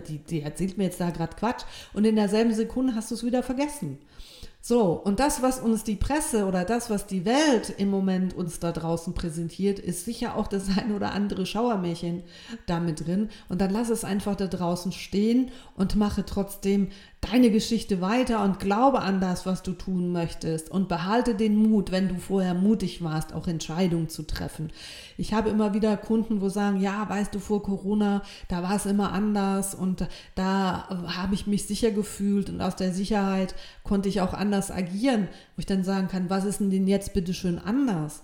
die, 0.08 0.20
die 0.20 0.42
erzählt 0.42 0.78
mir 0.78 0.86
jetzt 0.86 1.00
da 1.00 1.10
gerade 1.10 1.36
Quatsch 1.36 1.64
und 1.94 2.06
in 2.06 2.16
derselben 2.16 2.54
Sekunde 2.54 2.96
hast 2.96 3.12
du 3.12 3.16
es 3.16 3.24
wieder 3.24 3.44
vergessen. 3.44 4.00
So, 4.66 4.92
und 4.94 5.20
das, 5.20 5.42
was 5.42 5.60
uns 5.60 5.84
die 5.84 5.98
Presse 5.98 6.46
oder 6.46 6.64
das, 6.64 6.90
was 6.90 7.06
die 7.06 7.26
Welt 7.26 7.74
im 7.78 7.90
Moment 7.90 8.34
uns 8.34 8.62
da 8.62 8.72
draußen 8.72 9.14
präsentiert, 9.14 9.78
ist 9.78 10.06
sicher 10.06 10.38
auch 10.38 10.48
das 10.48 10.70
ein 10.78 10.96
oder 10.96 11.12
andere 11.12 11.46
Schauermärchen 11.46 12.24
damit 12.66 13.06
drin. 13.06 13.28
Und 13.50 13.60
dann 13.60 13.72
lass 13.72 13.90
es 13.90 14.06
einfach 14.06 14.38
da 14.38 14.48
draußen 14.48 14.94
stehen 14.94 15.52
und 15.76 15.98
mache 15.98 16.26
trotzdem 16.26 16.92
deine 17.32 17.52
Geschichte 17.52 18.02
weiter 18.02 18.44
und 18.44 18.60
glaube 18.60 19.00
an 19.00 19.22
das, 19.22 19.46
was 19.46 19.64
du 19.64 19.72
tun 19.74 20.12
möchtest 20.12 20.70
und 20.70 20.90
behalte 20.90 21.36
den 21.36 21.56
Mut, 21.56 21.92
wenn 21.92 22.10
du 22.10 22.16
vorher 22.16 22.54
mutig 22.54 23.04
warst, 23.04 23.34
auch 23.34 23.48
Entscheidungen 23.48 24.10
zu 24.10 24.24
treffen. 24.24 24.72
Ich 25.18 25.34
habe 25.34 25.50
immer 25.50 25.74
wieder 25.74 25.96
Kunden, 25.96 26.42
wo 26.42 26.50
sagen, 26.50 26.82
ja, 26.82 27.08
weißt 27.08 27.34
du, 27.34 27.40
vor 27.40 27.64
Corona, 27.64 28.24
da 28.50 28.64
war 28.64 28.76
es 28.76 28.86
immer 28.86 29.12
anders 29.14 29.74
und 29.74 30.08
da 30.36 30.88
habe 31.16 31.36
ich 31.36 31.48
mich 31.48 31.66
sicher 31.66 31.92
gefühlt 31.92 32.50
und 32.50 32.62
aus 32.62 32.76
der 32.76 32.92
Sicherheit 32.92 33.56
konnte 33.84 34.10
ich 34.10 34.22
auch 34.22 34.34
anders 34.34 34.70
agieren, 34.72 35.28
wo 35.56 35.60
ich 35.60 35.66
dann 35.66 35.84
sagen 35.84 36.10
kann, 36.10 36.30
was 36.30 36.46
ist 36.46 36.60
denn 36.60 36.88
jetzt 36.88 37.14
bitte 37.14 37.34
schön 37.34 37.60
anders? 37.60 38.24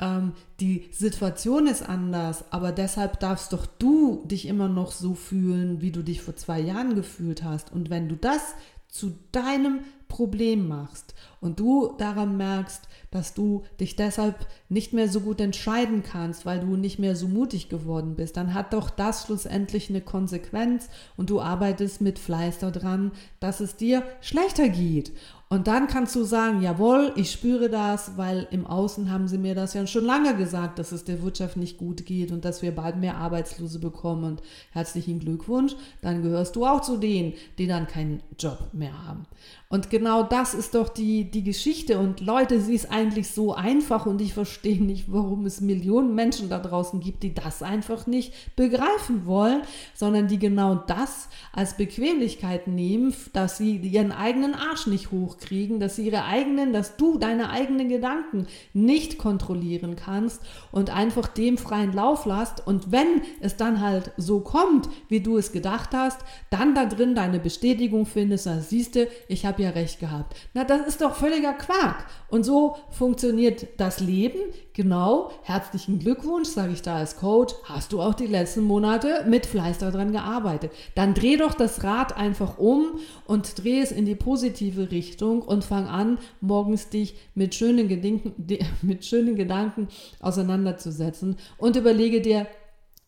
Ähm, 0.00 0.32
die 0.60 0.88
Situation 0.92 1.66
ist 1.66 1.88
anders, 1.88 2.44
aber 2.50 2.72
deshalb 2.72 3.20
darfst 3.20 3.52
doch 3.52 3.66
du 3.66 4.24
dich 4.26 4.46
immer 4.46 4.68
noch 4.68 4.92
so 4.92 5.14
fühlen, 5.14 5.80
wie 5.80 5.92
du 5.92 6.02
dich 6.02 6.22
vor 6.22 6.36
zwei 6.36 6.60
Jahren 6.60 6.94
gefühlt 6.94 7.42
hast. 7.44 7.72
Und 7.72 7.90
wenn 7.90 8.08
du 8.08 8.16
das 8.16 8.54
zu 8.88 9.18
deinem 9.32 9.80
Problem 10.14 10.68
machst 10.68 11.12
und 11.40 11.58
du 11.58 11.92
daran 11.98 12.36
merkst, 12.36 12.88
dass 13.10 13.34
du 13.34 13.64
dich 13.80 13.96
deshalb 13.96 14.46
nicht 14.68 14.92
mehr 14.92 15.08
so 15.08 15.20
gut 15.20 15.40
entscheiden 15.40 16.04
kannst, 16.04 16.46
weil 16.46 16.60
du 16.60 16.76
nicht 16.76 17.00
mehr 17.00 17.16
so 17.16 17.26
mutig 17.26 17.68
geworden 17.68 18.14
bist, 18.14 18.36
dann 18.36 18.54
hat 18.54 18.72
doch 18.72 18.90
das 18.90 19.26
schlussendlich 19.26 19.90
eine 19.90 20.00
Konsequenz 20.00 20.88
und 21.16 21.30
du 21.30 21.40
arbeitest 21.40 22.00
mit 22.00 22.20
Fleiß 22.20 22.60
daran, 22.60 23.10
dass 23.40 23.58
es 23.58 23.74
dir 23.74 24.04
schlechter 24.20 24.68
geht. 24.68 25.12
Und 25.50 25.68
dann 25.68 25.86
kannst 25.86 26.16
du 26.16 26.24
sagen, 26.24 26.62
jawohl, 26.62 27.12
ich 27.14 27.30
spüre 27.30 27.68
das, 27.68 28.16
weil 28.16 28.48
im 28.50 28.66
Außen 28.66 29.10
haben 29.10 29.28
sie 29.28 29.38
mir 29.38 29.54
das 29.54 29.74
ja 29.74 29.86
schon 29.86 30.04
lange 30.04 30.34
gesagt, 30.34 30.80
dass 30.80 30.90
es 30.90 31.04
der 31.04 31.22
Wirtschaft 31.22 31.56
nicht 31.56 31.78
gut 31.78 32.06
geht 32.06 32.32
und 32.32 32.44
dass 32.44 32.62
wir 32.62 32.74
bald 32.74 32.96
mehr 32.96 33.18
Arbeitslose 33.18 33.78
bekommen. 33.78 34.24
Und 34.24 34.42
herzlichen 34.72 35.20
Glückwunsch, 35.20 35.76
dann 36.02 36.22
gehörst 36.22 36.56
du 36.56 36.66
auch 36.66 36.80
zu 36.80 36.96
denen, 36.96 37.34
die 37.58 37.68
dann 37.68 37.86
keinen 37.86 38.20
Job 38.36 38.70
mehr 38.72 39.06
haben. 39.06 39.26
Und 39.68 39.90
genau 39.90 40.03
das 40.04 40.54
ist 40.54 40.74
doch 40.74 40.88
die, 40.88 41.30
die 41.30 41.44
Geschichte. 41.44 41.98
Und 41.98 42.20
Leute, 42.20 42.60
sie 42.60 42.74
ist 42.74 42.90
eigentlich 42.90 43.28
so 43.28 43.54
einfach 43.54 44.06
und 44.06 44.20
ich 44.20 44.34
verstehe 44.34 44.82
nicht, 44.82 45.12
warum 45.12 45.46
es 45.46 45.60
Millionen 45.60 46.14
Menschen 46.14 46.48
da 46.48 46.58
draußen 46.58 47.00
gibt, 47.00 47.22
die 47.22 47.34
das 47.34 47.62
einfach 47.62 48.06
nicht 48.06 48.32
begreifen 48.56 49.26
wollen, 49.26 49.62
sondern 49.94 50.28
die 50.28 50.38
genau 50.38 50.74
das 50.74 51.28
als 51.52 51.76
Bequemlichkeit 51.76 52.66
nehmen, 52.66 53.14
dass 53.32 53.58
sie 53.58 53.76
ihren 53.76 54.12
eigenen 54.12 54.54
Arsch 54.54 54.86
nicht 54.86 55.10
hochkriegen, 55.10 55.80
dass 55.80 55.96
sie 55.96 56.06
ihre 56.06 56.24
eigenen, 56.24 56.72
dass 56.72 56.96
du 56.96 57.18
deine 57.18 57.50
eigenen 57.50 57.88
Gedanken 57.88 58.46
nicht 58.72 59.18
kontrollieren 59.18 59.96
kannst 59.96 60.42
und 60.72 60.90
einfach 60.90 61.28
dem 61.28 61.58
freien 61.58 61.92
Lauf 61.92 62.26
lässt. 62.26 62.66
Und 62.66 62.92
wenn 62.92 63.22
es 63.40 63.56
dann 63.56 63.80
halt 63.80 64.12
so 64.16 64.40
kommt, 64.40 64.88
wie 65.08 65.20
du 65.20 65.36
es 65.38 65.52
gedacht 65.52 65.90
hast, 65.92 66.20
dann 66.50 66.74
da 66.74 66.86
drin 66.86 67.14
deine 67.14 67.38
Bestätigung 67.38 68.06
findest, 68.06 68.46
dann 68.46 68.62
siehst 68.62 68.96
du, 68.96 69.08
ich 69.28 69.46
habe 69.46 69.62
ja 69.62 69.70
recht 69.70 69.93
gehabt. 69.98 70.36
Na, 70.54 70.64
das 70.64 70.86
ist 70.86 71.00
doch 71.00 71.14
völliger 71.14 71.52
Quark. 71.52 72.06
Und 72.28 72.44
so 72.44 72.76
funktioniert 72.90 73.68
das 73.78 74.00
Leben. 74.00 74.38
Genau, 74.72 75.30
herzlichen 75.42 75.98
Glückwunsch, 75.98 76.48
sage 76.48 76.72
ich 76.72 76.82
da 76.82 76.96
als 76.96 77.16
Coach, 77.16 77.54
hast 77.64 77.92
du 77.92 78.00
auch 78.00 78.14
die 78.14 78.26
letzten 78.26 78.62
Monate 78.62 79.24
mit 79.28 79.46
Fleiß 79.46 79.78
daran 79.78 80.12
gearbeitet. 80.12 80.72
Dann 80.94 81.14
dreh 81.14 81.36
doch 81.36 81.54
das 81.54 81.84
Rad 81.84 82.16
einfach 82.16 82.58
um 82.58 82.98
und 83.26 83.62
dreh 83.62 83.80
es 83.80 83.92
in 83.92 84.04
die 84.04 84.16
positive 84.16 84.90
Richtung 84.90 85.42
und 85.42 85.64
fang 85.64 85.86
an, 85.86 86.18
morgens 86.40 86.88
dich 86.88 87.14
mit 87.34 87.54
schönen, 87.54 87.88
Gedanken, 87.88 88.34
mit 88.82 89.04
schönen 89.04 89.36
Gedanken 89.36 89.88
auseinanderzusetzen 90.20 91.36
und 91.58 91.76
überlege 91.76 92.20
dir, 92.20 92.46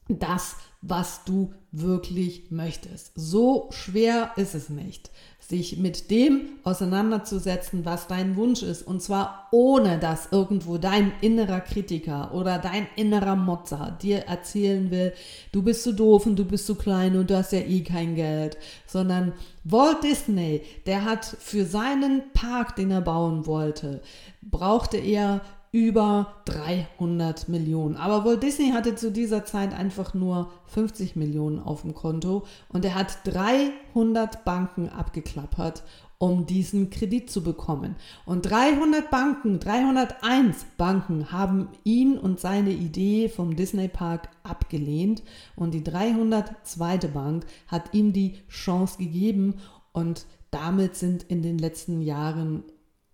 das, 0.09 0.57
was 0.83 1.25
du 1.25 1.53
wirklich 1.73 2.51
möchtest. 2.51 3.13
So 3.15 3.69
schwer 3.71 4.33
ist 4.37 4.55
es 4.55 4.69
nicht 4.69 5.11
sich 5.49 5.77
mit 5.77 6.11
dem 6.11 6.59
auseinanderzusetzen, 6.65 7.85
was 7.85 8.09
dein 8.09 8.37
Wunsch 8.37 8.63
ist. 8.63 8.83
Und 8.87 9.01
zwar 9.01 9.49
ohne, 9.53 9.99
dass 9.99 10.33
irgendwo 10.33 10.77
dein 10.77 11.13
innerer 11.21 11.61
Kritiker 11.61 12.35
oder 12.35 12.59
dein 12.59 12.87
innerer 12.97 13.37
Motzer 13.37 13.97
dir 14.03 14.21
erzählen 14.27 14.91
will, 14.91 15.13
du 15.53 15.63
bist 15.63 15.85
zu 15.85 15.93
doof 15.93 16.27
und 16.27 16.37
du 16.37 16.45
bist 16.45 16.67
zu 16.67 16.75
klein 16.75 17.17
und 17.17 17.31
du 17.31 17.37
hast 17.37 17.53
ja 17.53 17.61
eh 17.61 17.83
kein 17.83 18.17
Geld. 18.17 18.57
Sondern 18.87 19.35
Walt 19.63 20.03
Disney, 20.03 20.63
der 20.87 21.05
hat 21.05 21.25
für 21.25 21.65
seinen 21.65 22.33
Park, 22.33 22.75
den 22.77 22.91
er 22.91 23.01
bauen 23.01 23.47
wollte, 23.47 24.01
brauchte 24.43 24.97
er 24.97 25.43
über 25.73 26.37
300 26.47 27.49
Millionen. 27.49 27.97
Aber 27.97 28.25
Walt 28.25 28.43
Disney 28.43 28.71
hatte 28.71 28.95
zu 28.95 29.11
dieser 29.11 29.45
Zeit 29.45 29.75
einfach 29.75 30.15
nur 30.15 30.51
50 30.67 31.17
Millionen 31.17 31.59
auf 31.59 31.83
dem 31.83 31.95
Konto 31.95 32.47
und 32.69 32.85
er 32.85 32.95
hat 32.95 33.19
300 33.25 34.45
Banken 34.45 34.89
abgeklappert, 34.89 35.83
um 36.19 36.47
diesen 36.47 36.89
Kredit 36.91 37.31
zu 37.31 37.43
bekommen. 37.43 37.97
Und 38.25 38.43
300 38.51 39.11
Banken, 39.11 39.61
301 39.61 40.67
Banken 40.79 41.31
haben 41.31 41.69
ihn 41.85 42.17
und 42.17 42.41
seine 42.41 42.71
Idee 42.71 43.29
vom 43.29 43.57
Disney 43.57 43.89
Park 43.89 44.29
abgelehnt 44.43 45.23
und 45.57 45.75
die 45.75 45.85
302. 45.85 46.99
Bank 47.13 47.45
hat 47.67 47.93
ihm 47.93 48.13
die 48.13 48.37
Chance 48.49 48.99
gegeben 48.99 49.57
und 49.93 50.27
damit 50.51 50.97
sind 50.97 51.25
in 51.25 51.43
den 51.43 51.59
letzten 51.59 52.01
Jahren 52.01 52.65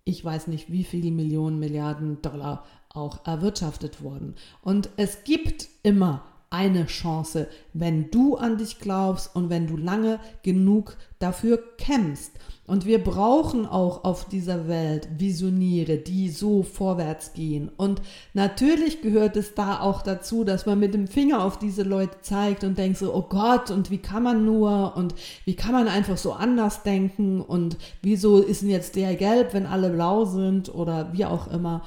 ich 0.05 0.23
weiß 0.23 0.47
nicht, 0.47 0.71
wie 0.71 0.83
viele 0.83 1.11
Millionen, 1.11 1.59
Milliarden 1.59 2.21
Dollar 2.21 2.65
auch 2.89 3.25
erwirtschaftet 3.25 4.01
wurden. 4.01 4.35
Und 4.61 4.89
es 4.97 5.23
gibt 5.23 5.69
immer 5.81 6.25
eine 6.53 6.85
Chance, 6.85 7.47
wenn 7.73 8.11
du 8.11 8.35
an 8.35 8.57
dich 8.57 8.79
glaubst 8.79 9.35
und 9.35 9.49
wenn 9.49 9.65
du 9.65 9.75
lange 9.75 10.19
genug 10.43 10.95
dafür 11.17 11.57
kämpfst. 11.77 12.31
Und 12.65 12.85
wir 12.85 13.03
brauchen 13.03 13.65
auch 13.65 14.05
auf 14.05 14.29
dieser 14.29 14.69
Welt 14.69 15.09
Visionäre, 15.17 15.97
die 15.97 16.29
so 16.29 16.63
vorwärts 16.63 17.33
gehen. 17.33 17.69
Und 17.75 18.01
natürlich 18.33 19.01
gehört 19.01 19.35
es 19.35 19.53
da 19.53 19.81
auch 19.81 20.01
dazu, 20.01 20.45
dass 20.45 20.65
man 20.65 20.79
mit 20.79 20.93
dem 20.93 21.07
Finger 21.07 21.43
auf 21.43 21.57
diese 21.57 21.83
Leute 21.83 22.17
zeigt 22.21 22.63
und 22.63 22.77
denkt 22.77 22.99
so, 22.99 23.13
oh 23.13 23.25
Gott, 23.27 23.69
und 23.69 23.89
wie 23.89 23.97
kann 23.97 24.23
man 24.23 24.45
nur 24.45 24.95
und 24.95 25.13
wie 25.43 25.55
kann 25.55 25.73
man 25.73 25.87
einfach 25.89 26.17
so 26.17 26.33
anders 26.33 26.83
denken 26.83 27.41
und 27.41 27.77
wieso 28.01 28.37
ist 28.37 28.61
denn 28.61 28.69
jetzt 28.69 28.95
der 28.95 29.15
gelb, 29.15 29.53
wenn 29.53 29.65
alle 29.65 29.89
blau 29.89 30.23
sind 30.23 30.73
oder 30.73 31.11
wie 31.13 31.25
auch 31.25 31.47
immer. 31.47 31.81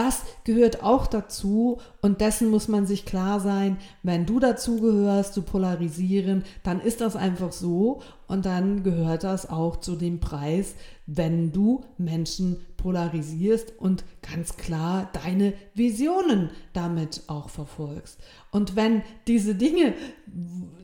Das 0.00 0.22
gehört 0.44 0.82
auch 0.82 1.06
dazu 1.06 1.78
und 2.00 2.22
dessen 2.22 2.48
muss 2.48 2.68
man 2.68 2.86
sich 2.86 3.04
klar 3.04 3.38
sein, 3.38 3.76
wenn 4.02 4.24
du 4.24 4.40
dazu 4.40 4.80
gehörst, 4.80 5.34
zu 5.34 5.42
polarisieren, 5.42 6.42
dann 6.62 6.80
ist 6.80 7.02
das 7.02 7.16
einfach 7.16 7.52
so 7.52 8.00
und 8.26 8.46
dann 8.46 8.82
gehört 8.82 9.24
das 9.24 9.50
auch 9.50 9.76
zu 9.76 9.96
dem 9.96 10.18
Preis, 10.18 10.74
wenn 11.04 11.52
du 11.52 11.84
Menschen 11.98 12.56
polarisierst 12.78 13.74
und 13.78 14.04
ganz 14.22 14.56
klar 14.56 15.10
deine 15.22 15.52
Visionen 15.74 16.48
damit 16.72 17.24
auch 17.26 17.50
verfolgst. 17.50 18.18
Und 18.52 18.76
wenn 18.76 19.02
diese 19.26 19.54
Dinge, 19.54 19.92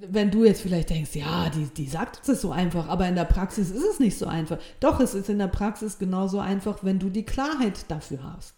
wenn 0.06 0.30
du 0.30 0.44
jetzt 0.44 0.61
vielleicht 0.61 0.90
denkst, 0.90 1.14
ja, 1.14 1.49
die, 1.49 1.68
die 1.75 1.88
sagt 1.88 2.28
es 2.28 2.42
so 2.42 2.50
einfach, 2.50 2.88
aber 2.88 3.08
in 3.08 3.14
der 3.14 3.25
Praxis 3.25 3.70
ist 3.70 3.85
es 3.92 3.99
nicht 3.99 4.18
so 4.18 4.26
einfach. 4.26 4.58
Doch, 4.80 5.00
es 5.00 5.14
ist 5.14 5.30
in 5.30 5.38
der 5.38 5.46
Praxis 5.46 5.99
genauso 5.99 6.38
einfach, 6.38 6.85
wenn 6.85 6.99
du 6.99 7.08
die 7.08 7.25
Klarheit 7.25 7.87
dafür 7.88 8.18
hast. 8.37 8.54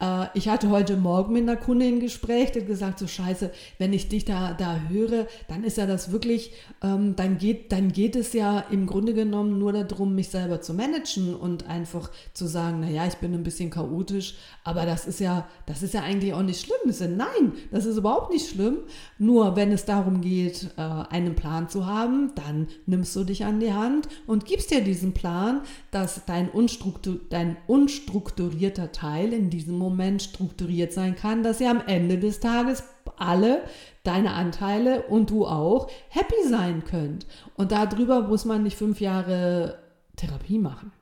Äh, 0.00 0.26
ich 0.34 0.48
hatte 0.48 0.70
heute 0.70 0.96
Morgen 0.96 1.32
mit 1.32 1.42
einer 1.42 1.56
Kundin 1.56 1.96
ein 1.96 2.00
Gespräch, 2.00 2.52
die 2.52 2.60
hat 2.60 2.66
gesagt, 2.66 2.98
so 2.98 3.06
scheiße, 3.06 3.52
wenn 3.78 3.92
ich 3.92 4.08
dich 4.08 4.24
da, 4.24 4.54
da 4.54 4.80
höre, 4.88 5.26
dann 5.48 5.62
ist 5.62 5.76
ja 5.76 5.86
das 5.86 6.10
wirklich, 6.10 6.52
ähm, 6.82 7.14
dann, 7.16 7.38
geht, 7.38 7.70
dann 7.72 7.92
geht 7.92 8.16
es 8.16 8.32
ja 8.32 8.60
im 8.70 8.86
Grunde 8.86 9.14
genommen 9.14 9.58
nur 9.58 9.72
darum, 9.72 10.14
mich 10.14 10.30
selber 10.30 10.60
zu 10.60 10.74
managen 10.74 11.34
und 11.34 11.68
einfach 11.68 12.10
zu 12.32 12.46
sagen, 12.46 12.80
naja, 12.80 13.06
ich 13.06 13.16
bin 13.16 13.34
ein 13.34 13.42
bisschen 13.42 13.70
chaotisch, 13.70 14.36
aber 14.64 14.86
das 14.86 15.06
ist 15.06 15.20
ja, 15.20 15.46
das 15.66 15.82
ist 15.82 15.94
ja 15.94 16.02
eigentlich 16.02 16.32
auch 16.32 16.42
nicht 16.42 16.60
schlimm. 16.60 17.16
Nein, 17.16 17.52
das 17.70 17.84
ist 17.84 17.96
überhaupt 17.98 18.32
nicht 18.32 18.50
schlimm. 18.50 18.78
Nur 19.18 19.56
wenn 19.56 19.72
es 19.72 19.84
darum 19.84 20.20
geht, 20.20 20.70
äh, 20.76 20.80
einen 20.80 21.34
Plan 21.34 21.68
zu 21.68 21.86
haben, 21.86 22.32
dann 22.34 22.68
nimmst 22.86 23.14
du 23.14 23.24
dich 23.24 23.44
an 23.44 23.60
die 23.60 23.72
Hand 23.72 24.08
und 24.26 24.46
gibst 24.46 24.70
dir 24.70 24.82
diesen 24.82 25.12
Plan, 25.12 25.60
dass 25.90 26.24
dein, 26.24 26.48
unstruktur 26.48 27.20
dein 27.28 27.56
unstrukturierter 27.66 28.92
Teil 28.92 29.32
in 29.32 29.50
diesem 29.50 29.76
Moment 29.76 29.89
strukturiert 30.20 30.92
sein 30.92 31.16
kann, 31.16 31.42
dass 31.42 31.60
ihr 31.60 31.70
am 31.70 31.82
Ende 31.86 32.18
des 32.18 32.40
Tages 32.40 32.84
alle 33.16 33.62
deine 34.02 34.32
Anteile 34.32 35.02
und 35.02 35.30
du 35.30 35.46
auch 35.46 35.90
happy 36.08 36.48
sein 36.48 36.84
könnt. 36.84 37.26
Und 37.56 37.72
darüber 37.72 38.22
muss 38.22 38.44
man 38.44 38.62
nicht 38.62 38.76
fünf 38.76 39.00
Jahre 39.00 39.78
Therapie 40.16 40.58
machen. 40.58 40.92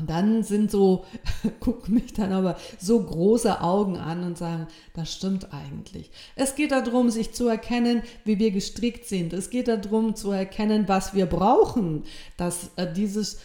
Und 0.00 0.08
dann 0.08 0.42
sind 0.42 0.70
so, 0.70 1.04
gucken 1.60 1.94
mich 1.94 2.14
dann 2.14 2.32
aber 2.32 2.56
so 2.78 3.02
große 3.02 3.60
Augen 3.60 3.98
an 3.98 4.24
und 4.24 4.38
sagen, 4.38 4.66
das 4.94 5.12
stimmt 5.12 5.52
eigentlich. 5.52 6.10
Es 6.36 6.54
geht 6.54 6.72
darum, 6.72 7.10
sich 7.10 7.32
zu 7.32 7.48
erkennen, 7.48 8.02
wie 8.24 8.38
wir 8.38 8.50
gestrickt 8.50 9.06
sind. 9.06 9.34
Es 9.34 9.50
geht 9.50 9.68
darum, 9.68 10.16
zu 10.16 10.30
erkennen, 10.30 10.84
was 10.86 11.12
wir 11.12 11.26
brauchen, 11.26 12.04
dass 12.38 12.70
äh, 12.76 12.90
dieses, 12.90 13.40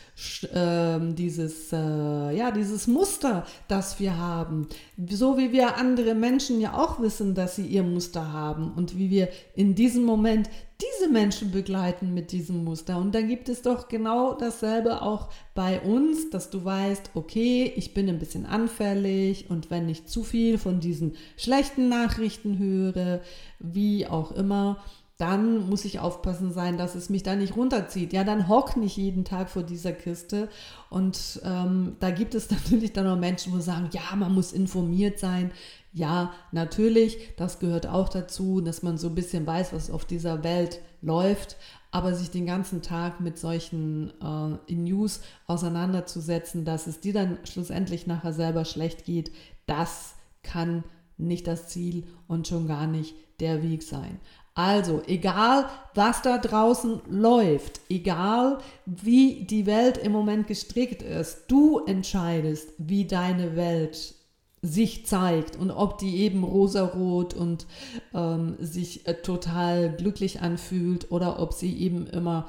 äh, 0.53 0.97
dieses, 1.01 1.73
äh, 1.73 2.37
ja, 2.37 2.51
dieses 2.51 2.87
Muster, 2.87 3.45
das 3.67 3.99
wir 3.99 4.17
haben, 4.17 4.69
so 5.09 5.37
wie 5.37 5.51
wir 5.51 5.75
andere 5.75 6.15
Menschen 6.15 6.61
ja 6.61 6.73
auch 6.73 7.01
wissen, 7.01 7.35
dass 7.35 7.57
sie 7.57 7.67
ihr 7.67 7.83
Muster 7.83 8.31
haben 8.31 8.71
und 8.75 8.97
wie 8.97 9.09
wir 9.09 9.27
in 9.55 9.75
diesem 9.75 10.03
Moment 10.03 10.49
diese 10.81 11.09
Menschen 11.09 11.51
begleiten 11.51 12.13
mit 12.13 12.31
diesem 12.31 12.63
Muster. 12.63 12.97
Und 12.97 13.15
dann 13.15 13.27
gibt 13.27 13.47
es 13.47 13.61
doch 13.61 13.87
genau 13.87 14.33
dasselbe 14.33 15.01
auch 15.01 15.29
bei 15.53 15.79
uns, 15.79 16.29
dass 16.29 16.49
du 16.49 16.65
weißt, 16.65 17.11
okay, 17.13 17.71
ich 17.75 17.93
bin 17.93 18.09
ein 18.09 18.19
bisschen 18.19 18.45
anfällig 18.45 19.49
und 19.49 19.71
wenn 19.71 19.87
ich 19.87 20.05
zu 20.05 20.23
viel 20.23 20.57
von 20.57 20.79
diesen 20.79 21.15
schlechten 21.37 21.87
Nachrichten 21.87 22.57
höre, 22.57 23.21
wie 23.59 24.07
auch 24.07 24.31
immer, 24.31 24.77
dann 25.17 25.69
muss 25.69 25.85
ich 25.85 25.99
aufpassen 25.99 26.51
sein, 26.51 26.77
dass 26.77 26.93
es 26.93 27.09
mich 27.09 27.23
da 27.23 27.35
nicht 27.35 27.55
runterzieht. 27.55 28.11
Ja, 28.11 28.25
dann 28.25 28.49
hock 28.49 28.75
nicht 28.75 28.97
jeden 28.97 29.23
Tag 29.23 29.49
vor 29.49 29.63
dieser 29.63 29.93
Kiste. 29.93 30.49
Und 30.89 31.39
ähm, 31.45 31.95
da 32.01 32.11
gibt 32.11 32.35
es 32.35 32.49
natürlich 32.51 32.91
dann 32.91 33.07
auch 33.07 33.17
Menschen, 33.17 33.53
die 33.53 33.61
sagen, 33.61 33.89
ja, 33.93 34.13
man 34.15 34.33
muss 34.33 34.51
informiert 34.51 35.19
sein. 35.19 35.51
Ja, 35.95 36.33
natürlich, 36.51 37.33
das 37.37 37.59
gehört 37.59 37.87
auch 37.87 38.09
dazu, 38.09 38.59
dass 38.59 38.83
man 38.83 38.97
so 38.97 39.07
ein 39.07 39.15
bisschen 39.15 39.47
weiß, 39.47 39.71
was 39.71 39.89
auf 39.89 40.03
dieser 40.03 40.43
Welt 40.43 40.81
läuft, 41.01 41.55
aber 41.89 42.13
sich 42.13 42.29
den 42.29 42.45
ganzen 42.45 42.81
Tag 42.81 43.21
mit 43.21 43.37
solchen 43.37 44.11
äh, 44.19 44.73
News 44.73 45.21
auseinanderzusetzen, 45.47 46.65
dass 46.65 46.87
es 46.87 46.99
dir 46.99 47.13
dann 47.13 47.37
schlussendlich 47.45 48.07
nachher 48.07 48.33
selber 48.33 48.65
schlecht 48.65 49.05
geht, 49.05 49.31
das 49.67 50.15
kann 50.43 50.83
nicht 51.17 51.47
das 51.47 51.69
Ziel 51.69 52.03
und 52.27 52.45
schon 52.45 52.67
gar 52.67 52.87
nicht 52.87 53.15
der 53.39 53.63
Weg 53.63 53.81
sein. 53.81 54.19
Also, 54.53 55.01
egal 55.07 55.69
was 55.93 56.21
da 56.21 56.39
draußen 56.39 57.03
läuft, 57.09 57.79
egal 57.87 58.57
wie 58.85 59.45
die 59.45 59.65
Welt 59.65 59.97
im 59.97 60.11
Moment 60.11 60.47
gestrickt 60.47 61.01
ist, 61.01 61.45
du 61.47 61.79
entscheidest, 61.85 62.73
wie 62.77 63.05
deine 63.05 63.55
Welt 63.55 64.15
sich 64.65 65.05
zeigt 65.05 65.55
und 65.55 65.71
ob 65.71 65.97
die 65.99 66.17
eben 66.17 66.43
rosarot 66.43 67.33
und 67.33 67.67
ähm, 68.13 68.55
sich 68.59 69.07
äh, 69.07 69.13
total 69.21 69.95
glücklich 69.95 70.41
anfühlt 70.41 71.11
oder 71.11 71.39
ob 71.39 71.53
sie 71.53 71.77
eben 71.77 72.07
immer 72.07 72.47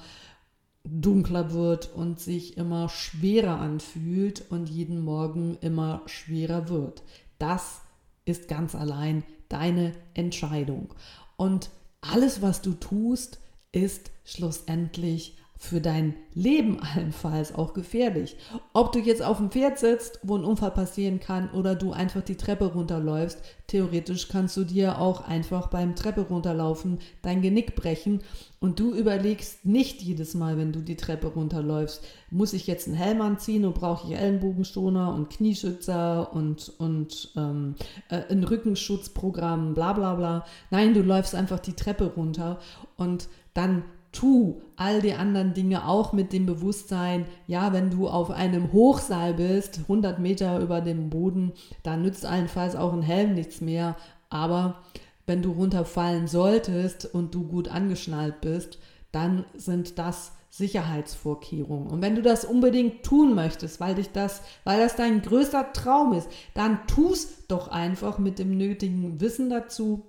dunkler 0.84 1.52
wird 1.52 1.92
und 1.94 2.20
sich 2.20 2.56
immer 2.56 2.88
schwerer 2.88 3.58
anfühlt 3.58 4.50
und 4.50 4.68
jeden 4.68 5.00
Morgen 5.00 5.58
immer 5.60 6.02
schwerer 6.06 6.68
wird. 6.68 7.02
Das 7.38 7.80
ist 8.24 8.48
ganz 8.48 8.74
allein 8.74 9.24
deine 9.48 9.92
Entscheidung. 10.14 10.94
Und 11.36 11.70
alles, 12.00 12.40
was 12.40 12.62
du 12.62 12.72
tust, 12.72 13.40
ist 13.72 14.10
schlussendlich 14.24 15.36
für 15.58 15.80
dein 15.80 16.14
Leben 16.34 16.80
allenfalls 16.80 17.54
auch 17.54 17.72
gefährlich. 17.72 18.36
Ob 18.72 18.92
du 18.92 18.98
jetzt 18.98 19.22
auf 19.22 19.38
dem 19.38 19.50
Pferd 19.50 19.78
sitzt, 19.78 20.20
wo 20.22 20.36
ein 20.36 20.44
Unfall 20.44 20.70
passieren 20.70 21.18
kann, 21.18 21.50
oder 21.50 21.74
du 21.74 21.92
einfach 21.92 22.22
die 22.22 22.36
Treppe 22.36 22.66
runterläufst, 22.66 23.40
theoretisch 23.66 24.28
kannst 24.28 24.56
du 24.56 24.64
dir 24.64 25.00
auch 25.00 25.26
einfach 25.26 25.68
beim 25.68 25.96
Treppe 25.96 26.22
runterlaufen 26.22 26.98
dein 27.22 27.42
Genick 27.42 27.74
brechen 27.74 28.20
und 28.60 28.78
du 28.78 28.94
überlegst 28.94 29.64
nicht 29.64 30.02
jedes 30.02 30.34
Mal, 30.34 30.56
wenn 30.58 30.72
du 30.72 30.80
die 30.80 30.96
Treppe 30.96 31.28
runterläufst, 31.28 32.04
muss 32.30 32.52
ich 32.52 32.66
jetzt 32.66 32.86
einen 32.86 32.96
Helm 32.96 33.20
anziehen 33.20 33.64
und 33.64 33.74
brauche 33.74 34.08
ich 34.08 34.18
Ellenbogenschoner 34.18 35.14
und 35.14 35.30
Knieschützer 35.30 36.32
und, 36.32 36.72
und 36.78 37.32
ähm, 37.36 37.74
äh, 38.08 38.22
ein 38.30 38.44
Rückenschutzprogramm, 38.44 39.74
bla 39.74 39.94
bla 39.94 40.14
bla. 40.14 40.44
Nein, 40.70 40.94
du 40.94 41.02
läufst 41.02 41.34
einfach 41.34 41.60
die 41.60 41.74
Treppe 41.74 42.12
runter 42.14 42.58
und 42.96 43.28
dann 43.54 43.84
tu 44.16 44.62
all 44.76 45.02
die 45.02 45.12
anderen 45.12 45.52
Dinge 45.52 45.86
auch 45.86 46.12
mit 46.12 46.32
dem 46.32 46.46
Bewusstsein, 46.46 47.26
ja, 47.46 47.72
wenn 47.72 47.90
du 47.90 48.08
auf 48.08 48.30
einem 48.30 48.72
Hochseil 48.72 49.34
bist, 49.34 49.80
100 49.82 50.18
Meter 50.18 50.60
über 50.60 50.80
dem 50.80 51.10
Boden, 51.10 51.52
dann 51.82 52.02
nützt 52.02 52.24
allenfalls 52.24 52.76
auch 52.76 52.92
ein 52.92 53.02
Helm 53.02 53.34
nichts 53.34 53.60
mehr. 53.60 53.96
Aber 54.30 54.82
wenn 55.26 55.42
du 55.42 55.52
runterfallen 55.52 56.28
solltest 56.28 57.12
und 57.14 57.34
du 57.34 57.46
gut 57.46 57.68
angeschnallt 57.68 58.40
bist, 58.40 58.78
dann 59.12 59.44
sind 59.54 59.98
das 59.98 60.32
Sicherheitsvorkehrungen. 60.50 61.88
Und 61.88 62.00
wenn 62.00 62.14
du 62.14 62.22
das 62.22 62.46
unbedingt 62.46 63.02
tun 63.02 63.34
möchtest, 63.34 63.80
weil 63.80 63.96
dich 63.96 64.12
das, 64.12 64.40
weil 64.64 64.80
das 64.80 64.96
dein 64.96 65.20
größter 65.20 65.72
Traum 65.74 66.14
ist, 66.14 66.28
dann 66.54 66.86
tust 66.86 67.50
doch 67.50 67.68
einfach 67.68 68.18
mit 68.18 68.38
dem 68.38 68.56
nötigen 68.56 69.20
Wissen 69.20 69.50
dazu 69.50 70.06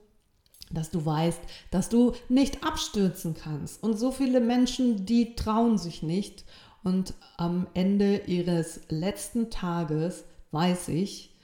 dass 0.72 0.92
du 0.92 1.06
weißt, 1.06 1.40
dass 1.72 1.90
du 1.90 2.14
nicht 2.30 2.64
abstürzen 2.64 3.34
kannst. 3.34 3.82
Und 3.84 3.98
so 3.98 4.12
viele 4.12 4.40
Menschen, 4.40 5.06
die 5.06 5.36
trauen 5.36 5.78
sich 5.78 6.04
nicht. 6.04 6.46
Und 6.84 7.14
am 7.38 7.68
Ende 7.74 8.22
ihres 8.28 8.82
letzten 8.90 9.50
Tages 9.50 10.24
weiß 10.52 10.90
ich, 10.90 11.36